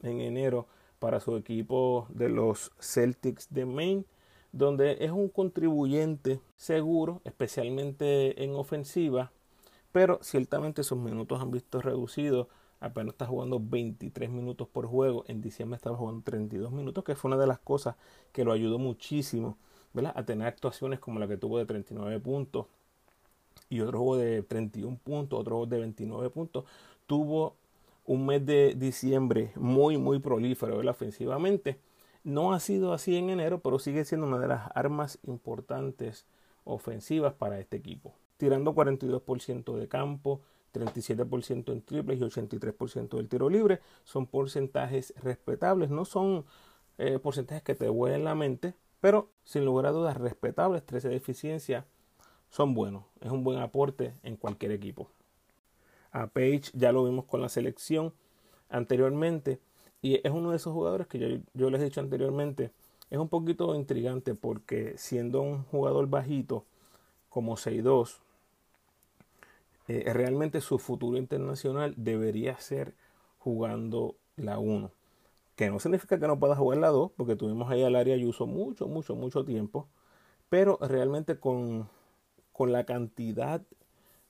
en 0.02 0.20
enero 0.20 0.68
para 1.00 1.20
su 1.20 1.36
equipo 1.36 2.06
de 2.10 2.28
los 2.28 2.70
Celtics 2.80 3.48
de 3.50 3.66
Maine, 3.66 4.04
donde 4.52 4.98
es 5.00 5.10
un 5.10 5.28
contribuyente 5.28 6.40
seguro, 6.56 7.20
especialmente 7.24 8.42
en 8.42 8.54
ofensiva, 8.54 9.32
pero 9.92 10.18
ciertamente 10.22 10.84
sus 10.84 10.98
minutos 10.98 11.40
han 11.40 11.50
visto 11.50 11.80
reducidos 11.80 12.46
apenas 12.80 13.14
está 13.14 13.26
jugando 13.26 13.60
23 13.60 14.30
minutos 14.30 14.68
por 14.68 14.86
juego. 14.86 15.24
En 15.28 15.40
diciembre 15.40 15.76
estaba 15.76 15.96
jugando 15.96 16.22
32 16.22 16.72
minutos, 16.72 17.04
que 17.04 17.14
fue 17.14 17.30
una 17.30 17.38
de 17.38 17.46
las 17.46 17.58
cosas 17.58 17.96
que 18.32 18.44
lo 18.44 18.52
ayudó 18.52 18.78
muchísimo 18.78 19.56
a 20.14 20.24
tener 20.24 20.46
actuaciones 20.46 21.00
como 21.00 21.18
la 21.18 21.26
que 21.26 21.36
tuvo 21.36 21.58
de 21.58 21.66
39 21.66 22.20
puntos 22.20 22.66
y 23.68 23.80
otro 23.80 23.98
juego 23.98 24.16
de 24.16 24.42
31 24.42 24.98
puntos, 25.02 25.40
otro 25.40 25.56
juego 25.56 25.70
de 25.70 25.80
29 25.80 26.30
puntos. 26.30 26.64
Tuvo 27.06 27.56
un 28.04 28.26
mes 28.26 28.44
de 28.44 28.74
diciembre 28.74 29.52
muy, 29.56 29.98
muy 29.98 30.18
prolífero 30.18 30.78
ofensivamente. 30.88 31.78
No 32.24 32.52
ha 32.52 32.60
sido 32.60 32.92
así 32.92 33.16
en 33.16 33.30
enero, 33.30 33.60
pero 33.60 33.78
sigue 33.78 34.04
siendo 34.04 34.26
una 34.26 34.38
de 34.38 34.48
las 34.48 34.70
armas 34.74 35.18
importantes 35.24 36.26
ofensivas 36.64 37.34
para 37.34 37.58
este 37.58 37.76
equipo. 37.76 38.14
Tirando 38.36 38.74
42% 38.74 39.76
de 39.76 39.88
campo, 39.88 40.40
37% 40.78 41.72
en 41.72 41.82
triples 41.82 42.20
y 42.20 42.22
83% 42.22 43.16
del 43.16 43.28
tiro 43.28 43.50
libre. 43.50 43.80
Son 44.04 44.26
porcentajes 44.26 45.14
respetables, 45.22 45.90
no 45.90 46.04
son 46.04 46.44
eh, 46.98 47.18
porcentajes 47.18 47.62
que 47.62 47.74
te 47.74 47.88
vuelen 47.88 48.24
la 48.24 48.34
mente, 48.34 48.74
pero 49.00 49.28
sin 49.44 49.64
lugar 49.64 49.86
a 49.86 49.92
dudas 49.92 50.16
respetables. 50.16 50.84
13 50.84 51.08
de 51.08 51.16
eficiencia 51.16 51.86
son 52.50 52.74
buenos, 52.74 53.04
es 53.20 53.30
un 53.30 53.44
buen 53.44 53.58
aporte 53.58 54.14
en 54.22 54.36
cualquier 54.36 54.72
equipo. 54.72 55.10
A 56.10 56.28
Page 56.28 56.70
ya 56.72 56.92
lo 56.92 57.04
vimos 57.04 57.26
con 57.26 57.42
la 57.42 57.48
selección 57.48 58.14
anteriormente 58.70 59.60
y 60.00 60.26
es 60.26 60.32
uno 60.32 60.50
de 60.50 60.56
esos 60.56 60.72
jugadores 60.72 61.06
que 61.06 61.18
yo, 61.18 61.28
yo 61.54 61.70
les 61.70 61.80
he 61.80 61.84
dicho 61.84 62.00
anteriormente. 62.00 62.70
Es 63.10 63.18
un 63.18 63.28
poquito 63.28 63.74
intrigante 63.74 64.34
porque 64.34 64.94
siendo 64.96 65.40
un 65.42 65.64
jugador 65.64 66.08
bajito 66.08 66.64
como 67.28 67.56
6'2, 67.56 68.18
eh, 69.88 70.12
realmente 70.12 70.60
su 70.60 70.78
futuro 70.78 71.18
internacional 71.18 71.94
debería 71.96 72.58
ser 72.60 72.94
jugando 73.38 74.16
la 74.36 74.58
1. 74.58 74.92
Que 75.56 75.70
no 75.70 75.80
significa 75.80 76.18
que 76.20 76.26
no 76.28 76.38
pueda 76.38 76.56
jugar 76.56 76.78
la 76.78 76.88
2, 76.88 77.12
porque 77.16 77.36
tuvimos 77.36 77.70
ahí 77.70 77.82
al 77.82 77.96
área 77.96 78.14
Ayuso 78.14 78.46
mucho, 78.46 78.88
mucho, 78.88 79.16
mucho 79.16 79.44
tiempo. 79.44 79.88
Pero 80.50 80.78
realmente 80.80 81.38
con, 81.40 81.88
con 82.52 82.72
la 82.72 82.84
cantidad 82.84 83.62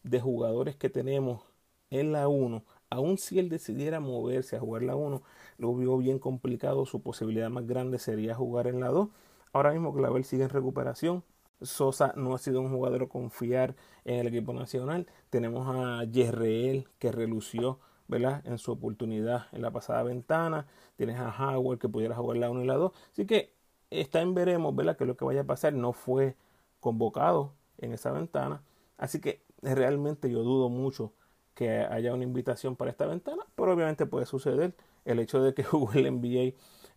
de 0.02 0.20
jugadores 0.20 0.76
que 0.76 0.90
tenemos 0.90 1.42
en 1.90 2.12
la 2.12 2.28
1, 2.28 2.64
aun 2.90 3.18
si 3.18 3.38
él 3.38 3.48
decidiera 3.48 4.00
moverse 4.00 4.56
a 4.56 4.60
jugar 4.60 4.82
la 4.82 4.96
1, 4.96 5.22
lo 5.58 5.74
vio 5.74 5.98
bien 5.98 6.18
complicado. 6.18 6.86
Su 6.86 7.02
posibilidad 7.02 7.50
más 7.50 7.66
grande 7.66 7.98
sería 7.98 8.34
jugar 8.34 8.66
en 8.68 8.80
la 8.80 8.88
2. 8.88 9.08
Ahora 9.52 9.72
mismo 9.72 9.94
Clavel 9.94 10.24
sigue 10.24 10.44
en 10.44 10.50
recuperación. 10.50 11.24
Sosa 11.62 12.12
no 12.16 12.34
ha 12.34 12.38
sido 12.38 12.60
un 12.60 12.70
jugador 12.70 13.08
confiar 13.08 13.74
en 14.04 14.20
el 14.20 14.28
equipo 14.28 14.52
nacional. 14.52 15.06
Tenemos 15.30 15.66
a 15.68 16.04
Yerreel 16.04 16.88
que 16.98 17.12
relució 17.12 17.80
¿verdad? 18.06 18.42
en 18.46 18.58
su 18.58 18.72
oportunidad 18.72 19.46
en 19.52 19.62
la 19.62 19.70
pasada 19.70 20.02
ventana. 20.02 20.66
Tienes 20.96 21.18
a 21.18 21.28
Howard 21.28 21.78
que 21.78 21.88
pudiera 21.88 22.16
jugar 22.16 22.38
la 22.38 22.50
1 22.50 22.62
y 22.62 22.66
la 22.66 22.74
2. 22.74 22.92
Así 23.12 23.26
que 23.26 23.52
está 23.90 24.20
en 24.20 24.34
veremos 24.34 24.74
¿verdad? 24.74 24.96
que 24.96 25.04
lo 25.04 25.16
que 25.16 25.24
vaya 25.24 25.42
a 25.42 25.44
pasar. 25.44 25.72
No 25.74 25.92
fue 25.92 26.36
convocado 26.80 27.54
en 27.78 27.92
esa 27.92 28.12
ventana. 28.12 28.62
Así 28.96 29.20
que 29.20 29.42
realmente 29.62 30.30
yo 30.30 30.42
dudo 30.42 30.68
mucho 30.68 31.12
que 31.54 31.70
haya 31.70 32.14
una 32.14 32.24
invitación 32.24 32.76
para 32.76 32.90
esta 32.90 33.06
ventana. 33.06 33.44
Pero 33.54 33.72
obviamente 33.72 34.06
puede 34.06 34.26
suceder. 34.26 34.74
El 35.04 35.18
hecho 35.18 35.42
de 35.42 35.54
que 35.54 35.62
jugó 35.64 35.92
el 35.92 36.10
NBA 36.12 36.54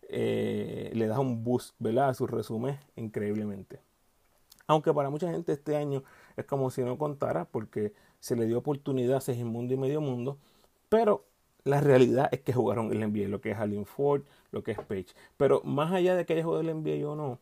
eh, 0.08 0.90
le 0.94 1.06
da 1.06 1.18
un 1.20 1.42
boost 1.44 1.74
¿verdad? 1.78 2.10
a 2.10 2.14
su 2.14 2.26
resumen 2.26 2.78
increíblemente. 2.96 3.80
Aunque 4.66 4.92
para 4.92 5.10
mucha 5.10 5.30
gente 5.30 5.52
este 5.52 5.76
año 5.76 6.02
es 6.36 6.44
como 6.44 6.70
si 6.70 6.82
no 6.82 6.98
contara 6.98 7.44
porque 7.44 7.92
se 8.20 8.36
le 8.36 8.46
dio 8.46 8.58
oportunidad 8.58 9.16
a 9.16 9.20
Segismundo 9.20 9.74
y 9.74 9.76
Medio 9.76 10.00
Mundo, 10.00 10.38
pero 10.88 11.24
la 11.64 11.80
realidad 11.80 12.28
es 12.32 12.40
que 12.40 12.52
jugaron 12.52 12.92
el 12.92 13.00
NBA, 13.00 13.28
lo 13.28 13.40
que 13.40 13.52
es 13.52 13.58
Allen 13.58 13.86
Ford, 13.86 14.22
lo 14.50 14.62
que 14.62 14.72
es 14.72 14.78
Page. 14.78 15.06
Pero 15.36 15.62
más 15.64 15.92
allá 15.92 16.16
de 16.16 16.26
que 16.26 16.34
haya 16.34 16.44
jugado 16.44 16.60
el 16.60 16.74
NBA 16.74 17.08
o 17.08 17.16
no, 17.16 17.38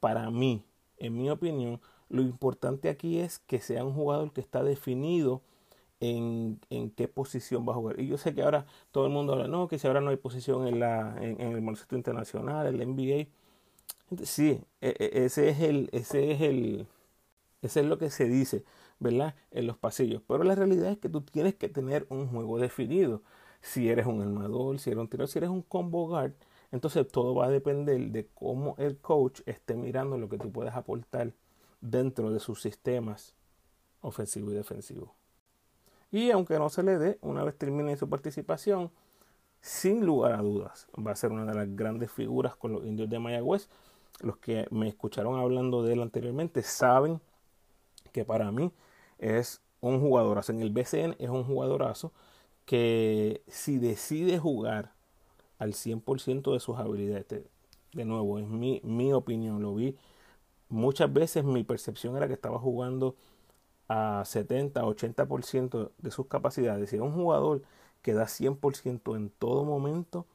para 0.00 0.30
mí, 0.30 0.64
en 0.98 1.16
mi 1.16 1.30
opinión, 1.30 1.80
lo 2.08 2.22
importante 2.22 2.88
aquí 2.88 3.18
es 3.18 3.38
que 3.40 3.60
sea 3.60 3.84
un 3.84 3.94
jugador 3.94 4.32
que 4.32 4.40
está 4.40 4.62
definido 4.62 5.42
en, 6.00 6.60
en, 6.70 6.90
qué 6.90 7.08
posición 7.08 7.66
va 7.68 7.72
a 7.72 7.76
jugar. 7.76 8.00
Y 8.00 8.06
yo 8.06 8.18
sé 8.18 8.34
que 8.34 8.42
ahora 8.42 8.66
todo 8.92 9.06
el 9.06 9.12
mundo 9.12 9.32
habla, 9.32 9.48
no, 9.48 9.68
que 9.68 9.78
si 9.78 9.86
ahora 9.86 10.00
no 10.00 10.10
hay 10.10 10.16
posición 10.16 10.66
en, 10.66 10.80
la, 10.80 11.16
en, 11.20 11.40
en 11.40 11.52
el 11.52 11.60
baloncesto 11.60 11.96
internacional, 11.96 12.66
el 12.66 12.78
NBA. 12.78 13.28
Sí, 14.24 14.60
e, 14.80 14.94
e, 14.98 15.24
ese 15.24 15.48
es 15.48 15.60
el, 15.60 15.88
ese 15.92 16.30
es 16.32 16.40
el, 16.40 16.86
ese 17.62 17.80
es 17.80 17.86
lo 17.86 17.98
que 17.98 18.10
se 18.10 18.26
dice, 18.26 18.64
¿verdad? 19.00 19.34
En 19.52 19.66
los 19.66 19.78
pasillos. 19.78 20.22
Pero 20.28 20.44
la 20.44 20.54
realidad 20.56 20.92
es 20.92 20.98
que 20.98 21.08
tú 21.08 21.22
tienes 21.22 21.54
que 21.56 21.68
tener 21.68 22.06
un 22.10 22.28
juego 22.28 22.58
definido. 22.58 23.22
Si 23.62 23.88
eres 23.90 24.06
un 24.06 24.22
armador, 24.22 24.78
si 24.80 24.90
eres 24.90 25.00
un 25.00 25.08
tirador, 25.08 25.28
si 25.28 25.38
eres 25.38 25.50
un 25.50 25.62
combo 25.62 26.08
guard, 26.08 26.34
entonces 26.72 27.08
todo 27.08 27.34
va 27.34 27.46
a 27.46 27.50
depender 27.50 28.00
de 28.12 28.28
cómo 28.34 28.76
el 28.78 28.98
coach 28.98 29.42
esté 29.46 29.76
mirando 29.76 30.18
lo 30.18 30.28
que 30.28 30.38
tú 30.38 30.52
puedes 30.52 30.74
aportar 30.74 31.32
dentro 31.80 32.32
de 32.32 32.40
sus 32.40 32.62
sistemas 32.62 33.34
ofensivo 34.02 34.50
y 34.52 34.54
defensivo. 34.54 35.14
Y 36.10 36.30
aunque 36.30 36.58
no 36.58 36.68
se 36.68 36.82
le 36.82 36.98
dé, 36.98 37.18
una 37.22 37.44
vez 37.44 37.56
termine 37.58 37.96
su 37.96 38.08
participación, 38.08 38.90
sin 39.60 40.06
lugar 40.06 40.34
a 40.34 40.42
dudas, 40.42 40.88
va 40.96 41.12
a 41.12 41.16
ser 41.16 41.32
una 41.32 41.44
de 41.46 41.54
las 41.54 41.76
grandes 41.76 42.10
figuras 42.12 42.56
con 42.56 42.72
los 42.72 42.84
indios 42.86 43.10
de 43.10 43.18
Mayagüez 43.18 43.68
los 44.20 44.38
que 44.38 44.66
me 44.70 44.88
escucharon 44.88 45.38
hablando 45.38 45.82
de 45.82 45.94
él 45.94 46.02
anteriormente 46.02 46.62
saben 46.62 47.20
que 48.12 48.24
para 48.24 48.50
mí 48.50 48.72
es 49.18 49.60
un 49.80 50.00
jugadorazo. 50.00 50.52
En 50.52 50.60
el 50.60 50.70
BCN 50.70 51.16
es 51.18 51.30
un 51.30 51.44
jugadorazo 51.44 52.12
que 52.64 53.42
si 53.48 53.78
decide 53.78 54.38
jugar 54.38 54.92
al 55.58 55.74
100% 55.74 56.52
de 56.52 56.60
sus 56.60 56.78
habilidades, 56.78 57.26
de 57.92 58.04
nuevo, 58.04 58.38
es 58.38 58.46
mi, 58.46 58.80
mi 58.84 59.12
opinión, 59.12 59.62
lo 59.62 59.74
vi 59.74 59.96
muchas 60.68 61.12
veces, 61.12 61.44
mi 61.44 61.64
percepción 61.64 62.16
era 62.16 62.26
que 62.28 62.34
estaba 62.34 62.58
jugando 62.58 63.16
a 63.88 64.24
70, 64.24 64.82
80% 64.82 65.92
de 65.98 66.10
sus 66.10 66.26
capacidades. 66.26 66.90
Si 66.90 66.96
es 66.96 67.02
un 67.02 67.12
jugador 67.12 67.62
que 68.02 68.14
da 68.14 68.26
100% 68.26 69.16
en 69.16 69.30
todo 69.30 69.64
momento, 69.64 70.26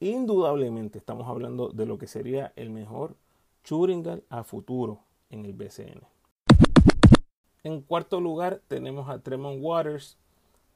Indudablemente 0.00 0.96
estamos 0.98 1.26
hablando 1.26 1.70
de 1.70 1.84
lo 1.84 1.98
que 1.98 2.06
sería 2.06 2.52
el 2.54 2.70
mejor 2.70 3.16
Churingal 3.64 4.22
a 4.28 4.44
futuro 4.44 5.00
en 5.28 5.44
el 5.44 5.54
BCN. 5.54 6.02
En 7.64 7.80
cuarto 7.82 8.20
lugar 8.20 8.62
tenemos 8.68 9.08
a 9.08 9.18
Tremont 9.18 9.58
Waters, 9.60 10.16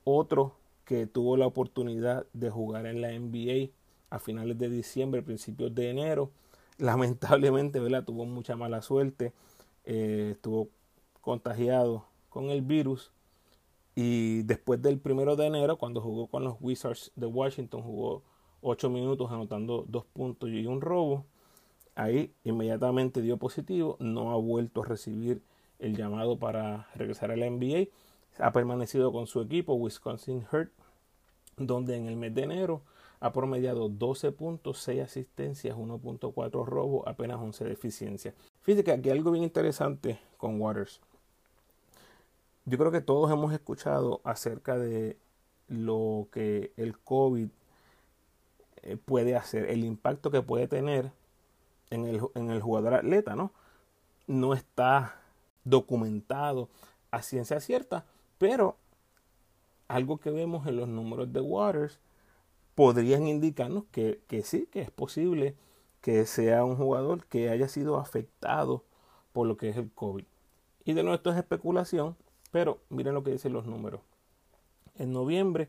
otro 0.02 0.56
que 0.84 1.06
tuvo 1.06 1.36
la 1.36 1.46
oportunidad 1.46 2.26
de 2.32 2.50
jugar 2.50 2.86
en 2.86 3.00
la 3.00 3.12
NBA 3.12 3.70
a 4.10 4.18
finales 4.18 4.58
de 4.58 4.68
diciembre, 4.68 5.22
principios 5.22 5.72
de 5.72 5.90
enero. 5.90 6.32
Lamentablemente, 6.78 7.78
¿verdad? 7.78 8.04
Tuvo 8.04 8.24
mucha 8.24 8.56
mala 8.56 8.82
suerte, 8.82 9.32
eh, 9.84 10.30
estuvo 10.32 10.68
contagiado 11.20 12.06
con 12.28 12.50
el 12.50 12.62
virus 12.62 13.12
y 13.94 14.42
después 14.42 14.82
del 14.82 14.98
primero 14.98 15.36
de 15.36 15.46
enero, 15.46 15.76
cuando 15.76 16.00
jugó 16.00 16.26
con 16.26 16.42
los 16.42 16.56
Wizards 16.60 17.12
de 17.14 17.26
Washington, 17.26 17.82
jugó 17.82 18.24
8 18.62 18.88
minutos 18.90 19.30
anotando 19.30 19.84
dos 19.88 20.04
puntos 20.06 20.48
y 20.50 20.66
un 20.66 20.80
robo. 20.80 21.26
Ahí 21.94 22.32
inmediatamente 22.44 23.20
dio 23.20 23.36
positivo, 23.36 23.96
no 24.00 24.30
ha 24.30 24.36
vuelto 24.36 24.82
a 24.82 24.86
recibir 24.86 25.42
el 25.78 25.96
llamado 25.96 26.38
para 26.38 26.88
regresar 26.94 27.30
a 27.30 27.36
la 27.36 27.50
NBA. 27.50 27.88
Ha 28.38 28.52
permanecido 28.52 29.12
con 29.12 29.26
su 29.26 29.40
equipo 29.42 29.74
Wisconsin 29.74 30.46
Hurt, 30.50 30.72
donde 31.58 31.96
en 31.96 32.06
el 32.06 32.16
mes 32.16 32.34
de 32.34 32.44
enero 32.44 32.82
ha 33.20 33.32
promediado 33.32 33.88
12 33.88 34.32
puntos, 34.32 34.78
6 34.78 35.02
asistencias, 35.02 35.76
1.4 35.76 36.64
robos, 36.64 37.04
apenas 37.06 37.38
11 37.38 37.64
de. 37.64 37.76
Fíjate 37.76 38.84
que 38.84 38.92
aquí 38.92 39.10
hay 39.10 39.18
algo 39.18 39.30
bien 39.30 39.44
interesante 39.44 40.18
con 40.38 40.60
Waters. 40.60 41.00
Yo 42.64 42.78
creo 42.78 42.90
que 42.90 43.00
todos 43.00 43.30
hemos 43.30 43.52
escuchado 43.52 44.20
acerca 44.24 44.78
de 44.78 45.18
lo 45.68 46.28
que 46.32 46.72
el 46.76 46.98
COVID 46.98 47.48
puede 49.04 49.36
hacer, 49.36 49.70
el 49.70 49.84
impacto 49.84 50.30
que 50.30 50.42
puede 50.42 50.68
tener 50.68 51.12
en 51.90 52.06
el, 52.06 52.20
en 52.34 52.50
el 52.50 52.60
jugador 52.60 52.94
atleta, 52.94 53.36
¿no? 53.36 53.52
No 54.26 54.54
está 54.54 55.16
documentado 55.64 56.68
a 57.10 57.22
ciencia 57.22 57.60
cierta, 57.60 58.04
pero 58.38 58.76
algo 59.88 60.18
que 60.18 60.30
vemos 60.30 60.66
en 60.66 60.76
los 60.76 60.88
números 60.88 61.32
de 61.32 61.40
Waters 61.40 62.00
podrían 62.74 63.26
indicarnos 63.26 63.84
que, 63.92 64.20
que, 64.26 64.42
sí, 64.42 64.66
que 64.70 64.80
es 64.80 64.90
posible 64.90 65.54
que 66.00 66.24
sea 66.26 66.64
un 66.64 66.76
jugador 66.76 67.26
que 67.26 67.50
haya 67.50 67.68
sido 67.68 67.98
afectado 67.98 68.82
por 69.32 69.46
lo 69.46 69.56
que 69.56 69.68
es 69.68 69.76
el 69.76 69.90
COVID. 69.92 70.24
Y 70.84 70.94
de 70.94 71.02
nuevo 71.02 71.14
esto 71.14 71.30
es 71.30 71.36
especulación, 71.36 72.16
pero 72.50 72.80
miren 72.88 73.14
lo 73.14 73.22
que 73.22 73.30
dicen 73.30 73.52
los 73.52 73.66
números. 73.66 74.00
En 74.96 75.12
noviembre 75.12 75.68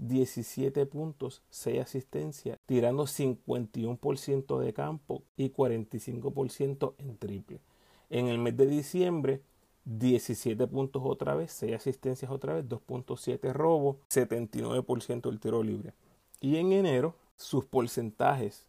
17 0.00 0.86
puntos, 0.86 1.42
6 1.50 1.80
asistencias, 1.80 2.58
tirando 2.66 3.04
51% 3.04 4.58
de 4.58 4.72
campo 4.72 5.22
y 5.36 5.50
45% 5.50 6.94
en 6.98 7.16
triple. 7.18 7.60
En 8.08 8.26
el 8.26 8.38
mes 8.38 8.56
de 8.56 8.66
diciembre, 8.66 9.42
17 9.84 10.66
puntos 10.66 11.02
otra 11.04 11.34
vez, 11.34 11.52
6 11.52 11.74
asistencias 11.74 12.30
otra 12.30 12.54
vez, 12.54 12.66
2.7 12.66 13.52
robos, 13.52 13.96
79% 14.10 15.28
del 15.28 15.38
tiro 15.38 15.62
libre. 15.62 15.92
Y 16.40 16.56
en 16.56 16.72
enero 16.72 17.14
sus 17.36 17.64
porcentajes 17.66 18.64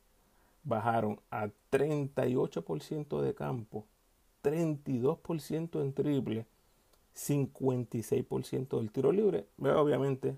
bajaron 0.63 1.20
a 1.32 1.50
38% 1.72 3.22
de 3.22 3.34
campo, 3.34 3.86
32% 4.44 5.82
en 5.82 5.94
triple, 5.94 6.46
56% 7.15 8.78
del 8.78 8.91
tiro 8.91 9.12
libre. 9.12 9.46
Obviamente, 9.60 10.36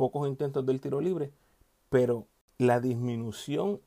pocos 0.00 0.26
intentos 0.26 0.64
del 0.64 0.80
tiro 0.80 0.98
libre, 1.02 1.30
pero 1.90 2.26
la 2.56 2.80
disminución 2.80 3.82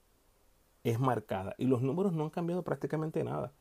es 0.84 1.00
marcada 1.00 1.56
y 1.58 1.66
los 1.66 1.82
números 1.82 2.14
no 2.14 2.26
han 2.26 2.30
cambiado 2.30 2.62
prácticamente 2.62 3.24
nada. 3.24 3.52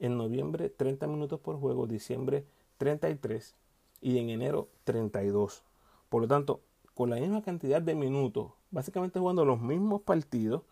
En 0.00 0.18
noviembre 0.18 0.70
30 0.70 1.06
minutos 1.06 1.38
por 1.38 1.60
juego, 1.60 1.86
diciembre 1.86 2.44
33 2.78 3.54
y 4.00 4.18
en 4.18 4.28
enero 4.28 4.66
32. 4.82 5.62
Por 6.08 6.22
lo 6.22 6.26
tanto, 6.26 6.62
con 6.94 7.10
la 7.10 7.16
misma 7.16 7.42
cantidad 7.42 7.80
de 7.80 7.94
minutos, 7.94 8.50
básicamente 8.72 9.20
jugando 9.20 9.44
los 9.44 9.60
mismos 9.60 10.02
partidos, 10.02 10.62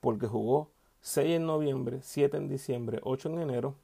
porque 0.00 0.26
jugó 0.26 0.68
6 1.02 1.36
en 1.36 1.46
noviembre, 1.46 2.00
7 2.02 2.36
en 2.38 2.48
diciembre, 2.48 2.98
8 3.04 3.28
en 3.28 3.38
enero, 3.38 3.76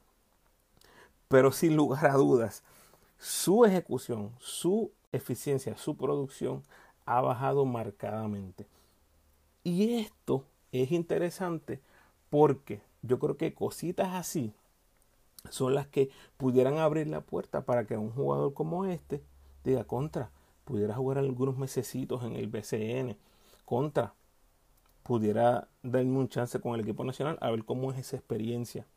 pero 1.29 1.53
sin 1.53 1.77
lugar 1.77 2.07
a 2.07 2.15
dudas, 2.15 2.61
su 3.17 3.63
ejecución, 3.63 4.33
su 4.39 4.91
eficiencia, 5.13 5.77
su 5.77 5.95
producción 5.95 6.61
ha 7.05 7.21
bajado 7.21 7.65
marcadamente. 7.65 8.67
Y 9.63 9.99
esto 9.99 10.45
es 10.71 10.91
interesante 10.91 11.81
porque 12.29 12.81
yo 13.01 13.19
creo 13.19 13.37
que 13.37 13.53
cositas 13.53 14.13
así 14.13 14.53
son 15.49 15.75
las 15.75 15.87
que 15.87 16.09
pudieran 16.37 16.77
abrir 16.77 17.07
la 17.07 17.21
puerta 17.21 17.65
para 17.65 17.85
que 17.85 17.97
un 17.97 18.11
jugador 18.11 18.53
como 18.53 18.85
este 18.85 19.23
diga 19.63 19.83
contra, 19.83 20.31
pudiera 20.63 20.95
jugar 20.95 21.17
algunos 21.19 21.57
mesecitos 21.57 22.23
en 22.23 22.35
el 22.35 22.47
BCN, 22.47 23.17
contra, 23.65 24.13
pudiera 25.03 25.67
darme 25.83 26.17
un 26.17 26.29
chance 26.29 26.59
con 26.59 26.73
el 26.73 26.81
equipo 26.81 27.03
nacional 27.03 27.37
a 27.39 27.51
ver 27.51 27.63
cómo 27.63 27.91
es 27.91 27.99
esa 27.99 28.17
experiencia. 28.17 28.87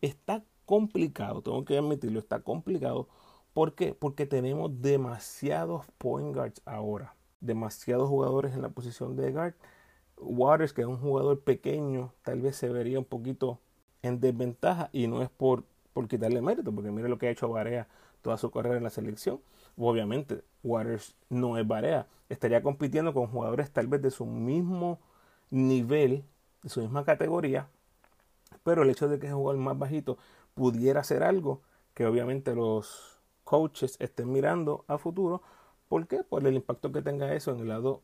Está 0.00 0.44
complicado, 0.64 1.42
tengo 1.42 1.64
que 1.64 1.76
admitirlo, 1.76 2.20
está 2.20 2.40
complicado. 2.40 3.08
¿Por 3.52 3.74
qué? 3.74 3.94
Porque 3.94 4.26
tenemos 4.26 4.80
demasiados 4.80 5.84
point 5.98 6.34
guards 6.34 6.62
ahora, 6.64 7.15
demasiados 7.40 8.08
jugadores 8.08 8.54
en 8.54 8.62
la 8.62 8.68
posición 8.68 9.16
de 9.16 9.32
guard. 9.32 9.54
Waters, 10.18 10.72
que 10.72 10.82
es 10.82 10.86
un 10.86 10.98
jugador 10.98 11.40
pequeño, 11.40 12.12
tal 12.22 12.40
vez 12.40 12.56
se 12.56 12.68
vería 12.68 12.98
un 12.98 13.04
poquito 13.04 13.60
en 14.02 14.20
desventaja 14.20 14.88
y 14.92 15.06
no 15.08 15.22
es 15.22 15.28
por, 15.28 15.64
por 15.92 16.08
quitarle 16.08 16.40
mérito, 16.40 16.72
porque 16.72 16.90
mire 16.90 17.08
lo 17.08 17.18
que 17.18 17.28
ha 17.28 17.30
hecho 17.30 17.48
Barea 17.48 17.86
toda 18.22 18.38
su 18.38 18.50
carrera 18.50 18.76
en 18.76 18.82
la 18.82 18.90
selección. 18.90 19.40
Obviamente, 19.76 20.42
Waters 20.64 21.14
no 21.28 21.58
es 21.58 21.66
Barea, 21.66 22.06
estaría 22.28 22.62
compitiendo 22.62 23.12
con 23.12 23.28
jugadores 23.28 23.70
tal 23.70 23.86
vez 23.86 24.02
de 24.02 24.10
su 24.10 24.26
mismo 24.26 24.98
nivel, 25.50 26.24
de 26.62 26.68
su 26.68 26.80
misma 26.80 27.04
categoría, 27.04 27.68
pero 28.64 28.82
el 28.82 28.90
hecho 28.90 29.08
de 29.08 29.18
que 29.18 29.28
es 29.28 29.32
jugador 29.32 29.60
más 29.60 29.78
bajito 29.78 30.18
pudiera 30.54 31.04
ser 31.04 31.22
algo 31.22 31.60
que 31.94 32.06
obviamente 32.06 32.54
los 32.54 33.20
coaches 33.44 33.96
estén 34.00 34.32
mirando 34.32 34.84
a 34.88 34.98
futuro. 34.98 35.42
¿Por 35.88 36.06
qué? 36.06 36.22
Por 36.22 36.46
el 36.46 36.54
impacto 36.54 36.92
que 36.92 37.02
tenga 37.02 37.32
eso 37.34 37.52
en 37.52 37.60
el 37.60 37.68
lado 37.68 38.02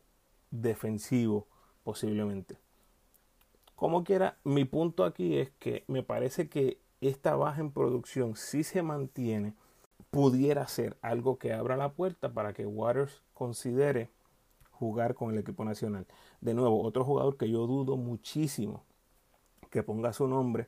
defensivo, 0.51 1.47
posiblemente. 1.83 2.57
Como 3.75 4.03
quiera, 4.03 4.37
mi 4.43 4.65
punto 4.65 5.03
aquí 5.03 5.37
es 5.37 5.51
que 5.59 5.83
me 5.87 6.03
parece 6.03 6.47
que 6.47 6.79
esta 7.01 7.35
baja 7.35 7.59
en 7.59 7.71
producción, 7.71 8.35
si 8.35 8.63
se 8.63 8.81
mantiene, 8.81 9.55
pudiera 10.09 10.67
ser 10.67 10.95
algo 11.01 11.37
que 11.37 11.53
abra 11.53 11.75
la 11.75 11.91
puerta 11.93 12.31
para 12.33 12.53
que 12.53 12.65
Waters 12.65 13.21
considere 13.33 14.09
jugar 14.71 15.15
con 15.15 15.31
el 15.31 15.39
equipo 15.39 15.65
nacional. 15.65 16.05
De 16.39 16.53
nuevo, 16.53 16.83
otro 16.83 17.03
jugador 17.03 17.35
que 17.35 17.49
yo 17.49 17.65
dudo 17.67 17.97
muchísimo 17.97 18.83
que 19.69 19.83
ponga 19.83 20.13
su 20.13 20.27
nombre 20.27 20.67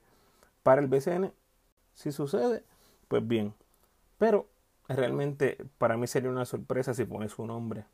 para 0.63 0.81
el 0.81 0.87
BCN. 0.87 1.31
Si 1.93 2.11
sucede, 2.11 2.63
pues 3.07 3.25
bien. 3.25 3.53
Pero 4.17 4.47
realmente 4.87 5.57
para 5.77 5.97
mí 5.97 6.07
sería 6.07 6.29
una 6.29 6.45
sorpresa 6.45 6.93
si 6.93 7.05
pone 7.05 7.29
su 7.29 7.45
nombre 7.45 7.85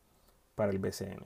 para 0.55 0.71
el 0.71 0.79
BCN. 0.79 1.25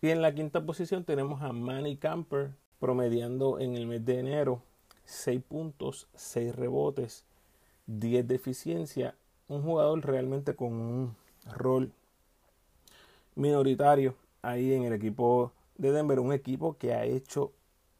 Y 0.00 0.10
en 0.10 0.22
la 0.22 0.34
quinta 0.34 0.64
posición 0.64 1.04
tenemos 1.04 1.42
a 1.42 1.52
Manny 1.52 1.96
Camper 1.96 2.50
promediando 2.78 3.58
en 3.58 3.74
el 3.74 3.86
mes 3.86 4.04
de 4.04 4.18
enero 4.18 4.62
6 5.04 5.42
puntos, 5.48 6.08
6 6.14 6.54
rebotes, 6.54 7.24
10 7.86 8.26
de 8.28 8.34
eficiencia. 8.34 9.14
Un 9.48 9.62
jugador 9.62 10.04
realmente 10.04 10.54
con 10.54 10.72
un 10.72 11.16
rol 11.52 11.92
minoritario 13.34 14.14
ahí 14.42 14.72
en 14.72 14.84
el 14.84 14.92
equipo 14.92 15.52
de 15.76 15.92
Denver. 15.92 16.20
Un 16.20 16.32
equipo 16.32 16.76
que 16.78 16.94
ha 16.94 17.04
hecho 17.04 17.52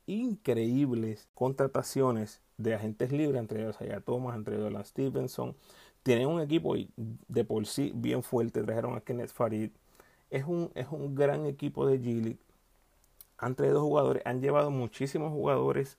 increíbles 0.07 1.29
contrataciones 1.35 2.41
de 2.59 2.75
agentes 2.75 3.13
libres, 3.13 3.41
entre 3.41 3.63
ellos 3.63 3.81
Aya 3.81 4.01
Thomas, 4.01 4.37
entre 4.37 4.57
ellos 4.57 4.73
la 4.73 4.85
Stevenson. 4.85 5.57
Tienen 6.05 6.29
un 6.29 6.41
equipo 6.41 6.77
de 6.97 7.45
por 7.45 7.67
sí 7.67 7.91
bien 7.95 8.23
fuerte. 8.23 8.63
Trajeron 8.63 8.95
a 8.95 9.01
Kenneth 9.01 9.31
Farid, 9.33 9.71
es 10.31 10.45
un, 10.45 10.71
es 10.75 10.87
un 10.91 11.15
gran 11.15 11.47
equipo 11.47 11.87
de 11.87 11.99
G-League. 12.01 12.39
Han 13.39 13.55
traído 13.57 13.81
jugadores, 13.81 14.23
han 14.27 14.41
llevado 14.41 14.71
muchísimos 14.71 15.33
jugadores 15.33 15.99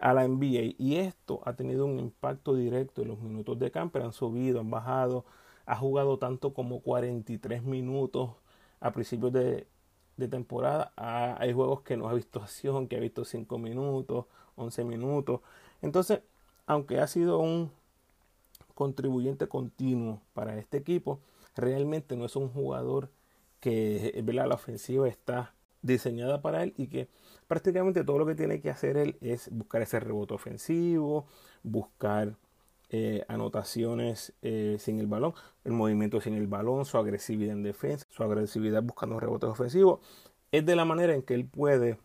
a 0.00 0.14
la 0.14 0.26
NBA 0.26 0.74
y 0.78 0.96
esto 0.96 1.40
ha 1.44 1.54
tenido 1.54 1.86
un 1.86 1.98
impacto 1.98 2.54
directo 2.54 3.02
en 3.02 3.08
los 3.08 3.20
minutos 3.20 3.58
de 3.58 3.70
camper. 3.70 4.02
Han 4.02 4.12
subido, 4.12 4.60
han 4.60 4.70
bajado, 4.70 5.24
ha 5.66 5.76
jugado 5.76 6.18
tanto 6.18 6.54
como 6.54 6.80
43 6.80 7.62
minutos 7.62 8.30
a 8.80 8.92
principios 8.92 9.32
de, 9.32 9.66
temporada. 10.30 10.92
hay 10.96 11.52
juegos 11.52 11.82
que 11.82 11.96
no 11.96 12.08
ha 12.08 12.14
visto 12.14 12.40
acción, 12.40 12.88
que 12.88 12.96
ha 12.96 13.00
visto 13.00 13.24
5 13.24 13.58
minutos, 13.58 14.26
11 14.56 14.84
minutos. 14.84 15.40
Entonces, 15.82 16.20
aunque 16.66 17.00
ha 17.00 17.06
sido 17.06 17.38
un 17.38 17.70
contribuyente 18.76 19.48
continuo 19.48 20.20
para 20.34 20.58
este 20.58 20.76
equipo, 20.76 21.18
realmente 21.56 22.14
no 22.14 22.26
es 22.26 22.36
un 22.36 22.50
jugador 22.50 23.10
que 23.58 24.22
la 24.24 24.46
ofensiva 24.54 25.08
está 25.08 25.54
diseñada 25.80 26.42
para 26.42 26.62
él 26.62 26.74
y 26.76 26.88
que 26.88 27.08
prácticamente 27.48 28.04
todo 28.04 28.18
lo 28.18 28.26
que 28.26 28.34
tiene 28.34 28.60
que 28.60 28.68
hacer 28.68 28.98
él 28.98 29.16
es 29.22 29.48
buscar 29.50 29.80
ese 29.80 29.98
rebote 29.98 30.34
ofensivo, 30.34 31.26
buscar 31.62 32.36
eh, 32.90 33.24
anotaciones 33.28 34.34
eh, 34.42 34.76
sin 34.78 35.00
el 35.00 35.06
balón, 35.06 35.32
el 35.64 35.72
movimiento 35.72 36.20
sin 36.20 36.34
el 36.34 36.46
balón, 36.46 36.84
su 36.84 36.98
agresividad 36.98 37.54
en 37.54 37.62
defensa, 37.62 38.06
su 38.10 38.22
agresividad 38.22 38.82
buscando 38.82 39.18
rebotes 39.18 39.48
ofensivos. 39.48 40.00
Es 40.52 40.66
de 40.66 40.76
la 40.76 40.84
manera 40.84 41.14
en 41.14 41.22
que 41.22 41.34
él 41.34 41.46
puede 41.46 41.98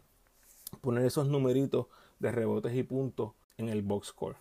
poner 0.80 1.06
esos 1.06 1.28
numeritos 1.28 1.88
de 2.20 2.32
rebotes 2.32 2.74
y 2.76 2.84
puntos 2.84 3.34
en 3.58 3.68
el 3.68 3.82
box 3.82 4.08
score. 4.08 4.38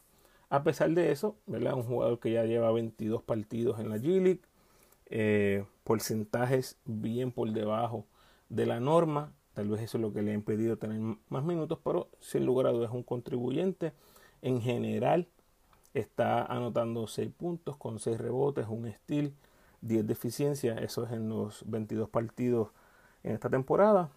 A 0.50 0.64
pesar 0.64 0.90
de 0.90 1.12
eso, 1.12 1.36
¿verdad? 1.46 1.74
un 1.74 1.84
jugador 1.84 2.18
que 2.18 2.32
ya 2.32 2.44
lleva 2.44 2.72
22 2.72 3.22
partidos 3.22 3.78
en 3.78 3.88
la 3.88 3.98
G 3.98 4.20
League, 4.20 4.40
eh, 5.06 5.64
porcentajes 5.84 6.76
bien 6.84 7.30
por 7.30 7.52
debajo 7.52 8.04
de 8.48 8.66
la 8.66 8.80
norma. 8.80 9.32
Tal 9.54 9.68
vez 9.68 9.80
eso 9.80 9.98
es 9.98 10.02
lo 10.02 10.12
que 10.12 10.22
le 10.22 10.32
ha 10.32 10.34
impedido 10.34 10.76
tener 10.76 11.00
más 11.28 11.44
minutos, 11.44 11.78
pero 11.84 12.08
sin 12.18 12.46
lugar 12.46 12.66
a 12.66 12.72
es 12.84 12.90
un 12.90 13.04
contribuyente. 13.04 13.92
En 14.42 14.60
general 14.60 15.28
está 15.94 16.44
anotando 16.46 17.06
6 17.06 17.30
puntos 17.32 17.76
con 17.76 18.00
6 18.00 18.18
rebotes, 18.18 18.66
un 18.68 18.92
steal, 18.92 19.32
10 19.82 20.06
de 20.06 20.12
eficiencia. 20.12 20.74
Eso 20.78 21.04
es 21.04 21.12
en 21.12 21.28
los 21.28 21.62
22 21.70 22.08
partidos 22.08 22.70
en 23.22 23.34
esta 23.34 23.50
temporada. 23.50 24.10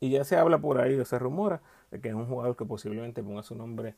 Y 0.00 0.10
ya 0.10 0.24
se 0.24 0.36
habla 0.36 0.58
por 0.58 0.80
ahí, 0.80 0.96
o 0.96 1.04
se 1.04 1.18
rumora, 1.18 1.62
de 1.92 2.00
que 2.00 2.08
es 2.08 2.14
un 2.14 2.26
jugador 2.26 2.56
que 2.56 2.64
posiblemente 2.64 3.22
ponga 3.22 3.42
su 3.44 3.54
nombre 3.54 3.94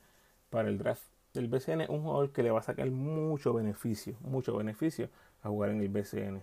para 0.51 0.68
el 0.68 0.79
draft 0.79 1.18
del 1.40 1.48
BCN. 1.48 1.87
Un 1.88 2.03
jugador 2.03 2.31
que 2.33 2.42
le 2.42 2.51
va 2.51 2.61
a 2.61 2.62
sacar 2.62 2.90
mucho 2.90 3.53
beneficio, 3.53 4.16
mucho 4.20 4.57
beneficio 4.57 5.09
a 5.42 5.48
jugar 5.48 5.70
en 5.70 5.81
el 5.81 5.88
BCN. 5.88 6.42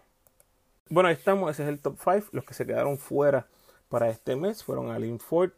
Bueno, 0.89 1.09
ahí 1.09 1.15
estamos, 1.15 1.51
ese 1.51 1.63
es 1.63 1.69
el 1.69 1.79
top 1.79 1.97
5. 2.03 2.27
Los 2.31 2.45
que 2.45 2.53
se 2.53 2.65
quedaron 2.65 2.97
fuera 2.97 3.47
para 3.89 4.09
este 4.09 4.35
mes 4.35 4.63
fueron 4.63 4.89
Alin 4.89 5.19
Ford, 5.19 5.51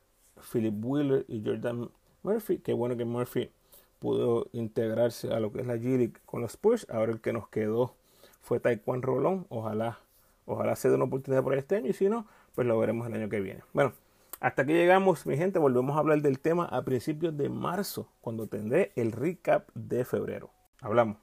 Philip 0.52 0.74
Wheeler 0.84 1.26
y 1.28 1.44
Jordan 1.44 1.90
Murphy. 2.24 2.60
Qué 2.60 2.74
bueno 2.74 2.98
que 2.98 3.06
Murphy 3.06 3.52
pudo 4.00 4.48
integrarse 4.54 5.34
a 5.34 5.40
lo 5.40 5.52
que 5.52 5.62
es 5.62 5.68
la 5.68 5.76
G 5.76 6.14
con 6.26 6.42
los 6.42 6.52
Spurs. 6.52 6.88
Ahora 6.90 7.12
el 7.12 7.22
que 7.22 7.34
nos 7.34 7.48
quedó 7.50 7.96
fue 8.42 8.60
Taekwondo 8.60 9.08
Rolón. 9.08 9.46
Ojalá, 9.50 10.00
ojalá 10.46 10.76
se 10.76 10.90
una 10.94 11.06
oportunidad 11.06 11.44
por 11.44 11.56
este 11.56 11.76
año 11.76 11.90
y 11.90 11.94
si 11.94 12.10
no, 12.10 12.26
pues 12.56 12.68
lo 12.68 12.78
veremos 12.80 13.08
el 13.08 13.14
año 13.14 13.30
que 13.30 13.42
viene. 13.42 13.64
Bueno, 13.74 13.94
hasta 14.40 14.62
aquí 14.62 14.74
llegamos, 14.74 15.26
mi 15.26 15.38
gente. 15.38 15.60
Volvemos 15.60 15.96
a 15.96 16.00
hablar 16.00 16.22
del 16.22 16.40
tema 16.40 16.66
a 16.66 16.84
principios 16.84 17.36
de 17.38 17.50
marzo, 17.50 18.12
cuando 18.22 18.48
tendré 18.48 18.92
el 18.96 19.12
recap 19.12 19.70
de 19.74 20.06
febrero. 20.06 20.52
Hablamos. 20.82 21.18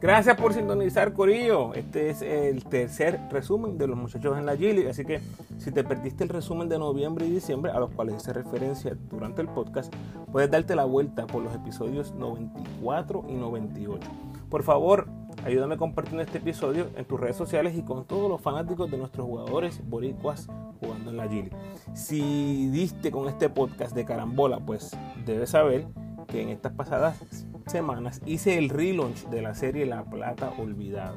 Gracias 0.00 0.34
por 0.40 0.54
sintonizar, 0.54 1.12
Corillo. 1.12 1.74
Este 1.74 2.08
es 2.08 2.22
el 2.22 2.64
tercer 2.64 3.20
resumen 3.30 3.76
de 3.76 3.86
los 3.86 3.98
muchachos 3.98 4.38
en 4.38 4.46
la 4.46 4.56
Gili. 4.56 4.86
Así 4.86 5.04
que 5.04 5.20
si 5.58 5.70
te 5.72 5.84
perdiste 5.84 6.24
el 6.24 6.30
resumen 6.30 6.70
de 6.70 6.78
noviembre 6.78 7.26
y 7.26 7.30
diciembre, 7.30 7.70
a 7.70 7.78
los 7.78 7.90
cuales 7.90 8.16
hice 8.16 8.32
referencia 8.32 8.96
durante 9.10 9.42
el 9.42 9.48
podcast, 9.48 9.94
puedes 10.32 10.50
darte 10.50 10.74
la 10.74 10.86
vuelta 10.86 11.26
por 11.26 11.42
los 11.42 11.54
episodios 11.54 12.14
94 12.14 13.26
y 13.28 13.34
98. 13.34 14.10
Por 14.48 14.62
favor, 14.62 15.06
ayúdame 15.44 15.76
compartiendo 15.76 16.22
este 16.22 16.38
episodio 16.38 16.88
en 16.96 17.04
tus 17.04 17.18
redes 17.18 17.36
sociales 17.36 17.76
y 17.76 17.82
con 17.82 18.04
todos 18.04 18.28
los 18.28 18.40
fanáticos 18.40 18.90
de 18.90 18.98
nuestros 18.98 19.26
jugadores 19.26 19.80
boricuas 19.88 20.48
jugando 20.80 21.10
en 21.10 21.16
la 21.16 21.28
Gili. 21.28 21.50
Si 21.94 22.68
diste 22.70 23.10
con 23.10 23.28
este 23.28 23.48
podcast 23.48 23.94
de 23.94 24.04
carambola, 24.04 24.60
pues 24.60 24.96
debes 25.24 25.50
saber 25.50 25.86
que 26.26 26.42
en 26.42 26.48
estas 26.48 26.72
pasadas 26.72 27.46
semanas 27.66 28.20
hice 28.26 28.58
el 28.58 28.68
relaunch 28.68 29.28
de 29.28 29.42
la 29.42 29.54
serie 29.54 29.86
La 29.86 30.04
Plata 30.04 30.52
Olvidada. 30.58 31.14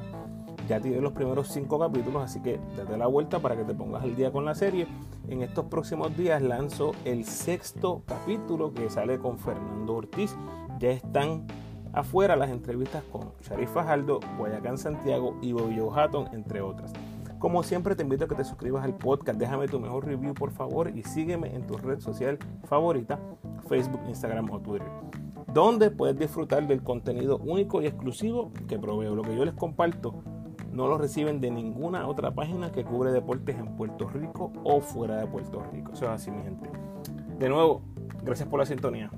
Ya 0.68 0.80
tiré 0.80 1.00
los 1.00 1.12
primeros 1.12 1.48
cinco 1.48 1.78
capítulos, 1.78 2.22
así 2.22 2.40
que 2.40 2.58
date 2.76 2.96
la 2.96 3.06
vuelta 3.06 3.38
para 3.40 3.56
que 3.56 3.64
te 3.64 3.74
pongas 3.74 4.02
al 4.02 4.16
día 4.16 4.32
con 4.32 4.44
la 4.46 4.54
serie. 4.54 4.86
En 5.28 5.42
estos 5.42 5.66
próximos 5.66 6.16
días 6.16 6.40
lanzo 6.40 6.92
el 7.04 7.24
sexto 7.24 8.02
capítulo 8.06 8.72
que 8.72 8.88
sale 8.88 9.18
con 9.18 9.38
Fernando 9.38 9.94
Ortiz. 9.94 10.34
Ya 10.78 10.90
están 10.90 11.46
afuera 11.94 12.36
las 12.36 12.50
entrevistas 12.50 13.02
con 13.10 13.32
Sharif 13.42 13.70
Fajardo, 13.70 14.20
Guayacán 14.38 14.78
Santiago 14.78 15.36
y 15.40 15.52
Bobby 15.52 15.80
Hatton, 15.94 16.28
entre 16.32 16.60
otras. 16.60 16.92
Como 17.38 17.62
siempre 17.62 17.94
te 17.94 18.02
invito 18.02 18.24
a 18.24 18.28
que 18.28 18.34
te 18.34 18.44
suscribas 18.44 18.84
al 18.84 18.96
podcast, 18.96 19.38
déjame 19.38 19.68
tu 19.68 19.78
mejor 19.78 20.06
review 20.06 20.32
por 20.32 20.50
favor 20.50 20.90
y 20.96 21.02
sígueme 21.02 21.54
en 21.54 21.66
tu 21.66 21.76
red 21.76 22.00
social 22.00 22.38
favorita, 22.64 23.18
Facebook, 23.68 24.00
Instagram 24.08 24.50
o 24.50 24.60
Twitter, 24.60 24.88
donde 25.52 25.90
puedes 25.90 26.18
disfrutar 26.18 26.66
del 26.66 26.82
contenido 26.82 27.38
único 27.38 27.82
y 27.82 27.86
exclusivo 27.86 28.50
que 28.66 28.78
proveo. 28.78 29.14
Lo 29.14 29.22
que 29.22 29.36
yo 29.36 29.44
les 29.44 29.54
comparto 29.54 30.22
no 30.72 30.88
lo 30.88 30.98
reciben 30.98 31.40
de 31.40 31.50
ninguna 31.50 32.08
otra 32.08 32.34
página 32.34 32.72
que 32.72 32.82
cubre 32.82 33.12
deportes 33.12 33.56
en 33.58 33.76
Puerto 33.76 34.08
Rico 34.08 34.50
o 34.64 34.80
fuera 34.80 35.16
de 35.18 35.26
Puerto 35.26 35.62
Rico. 35.70 35.92
Eso 35.92 36.06
es 36.06 36.10
así, 36.10 36.30
mi 36.30 36.42
gente. 36.42 36.68
De 37.38 37.48
nuevo, 37.48 37.82
gracias 38.24 38.48
por 38.48 38.58
la 38.58 38.66
sintonía. 38.66 39.10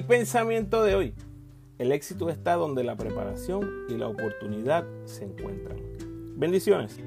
El 0.00 0.06
pensamiento 0.06 0.82
de 0.82 0.94
hoy. 0.94 1.14
El 1.76 1.92
éxito 1.92 2.30
está 2.30 2.54
donde 2.54 2.82
la 2.84 2.96
preparación 2.96 3.68
y 3.90 3.98
la 3.98 4.08
oportunidad 4.08 4.86
se 5.04 5.24
encuentran. 5.24 5.76
Bendiciones. 6.38 6.98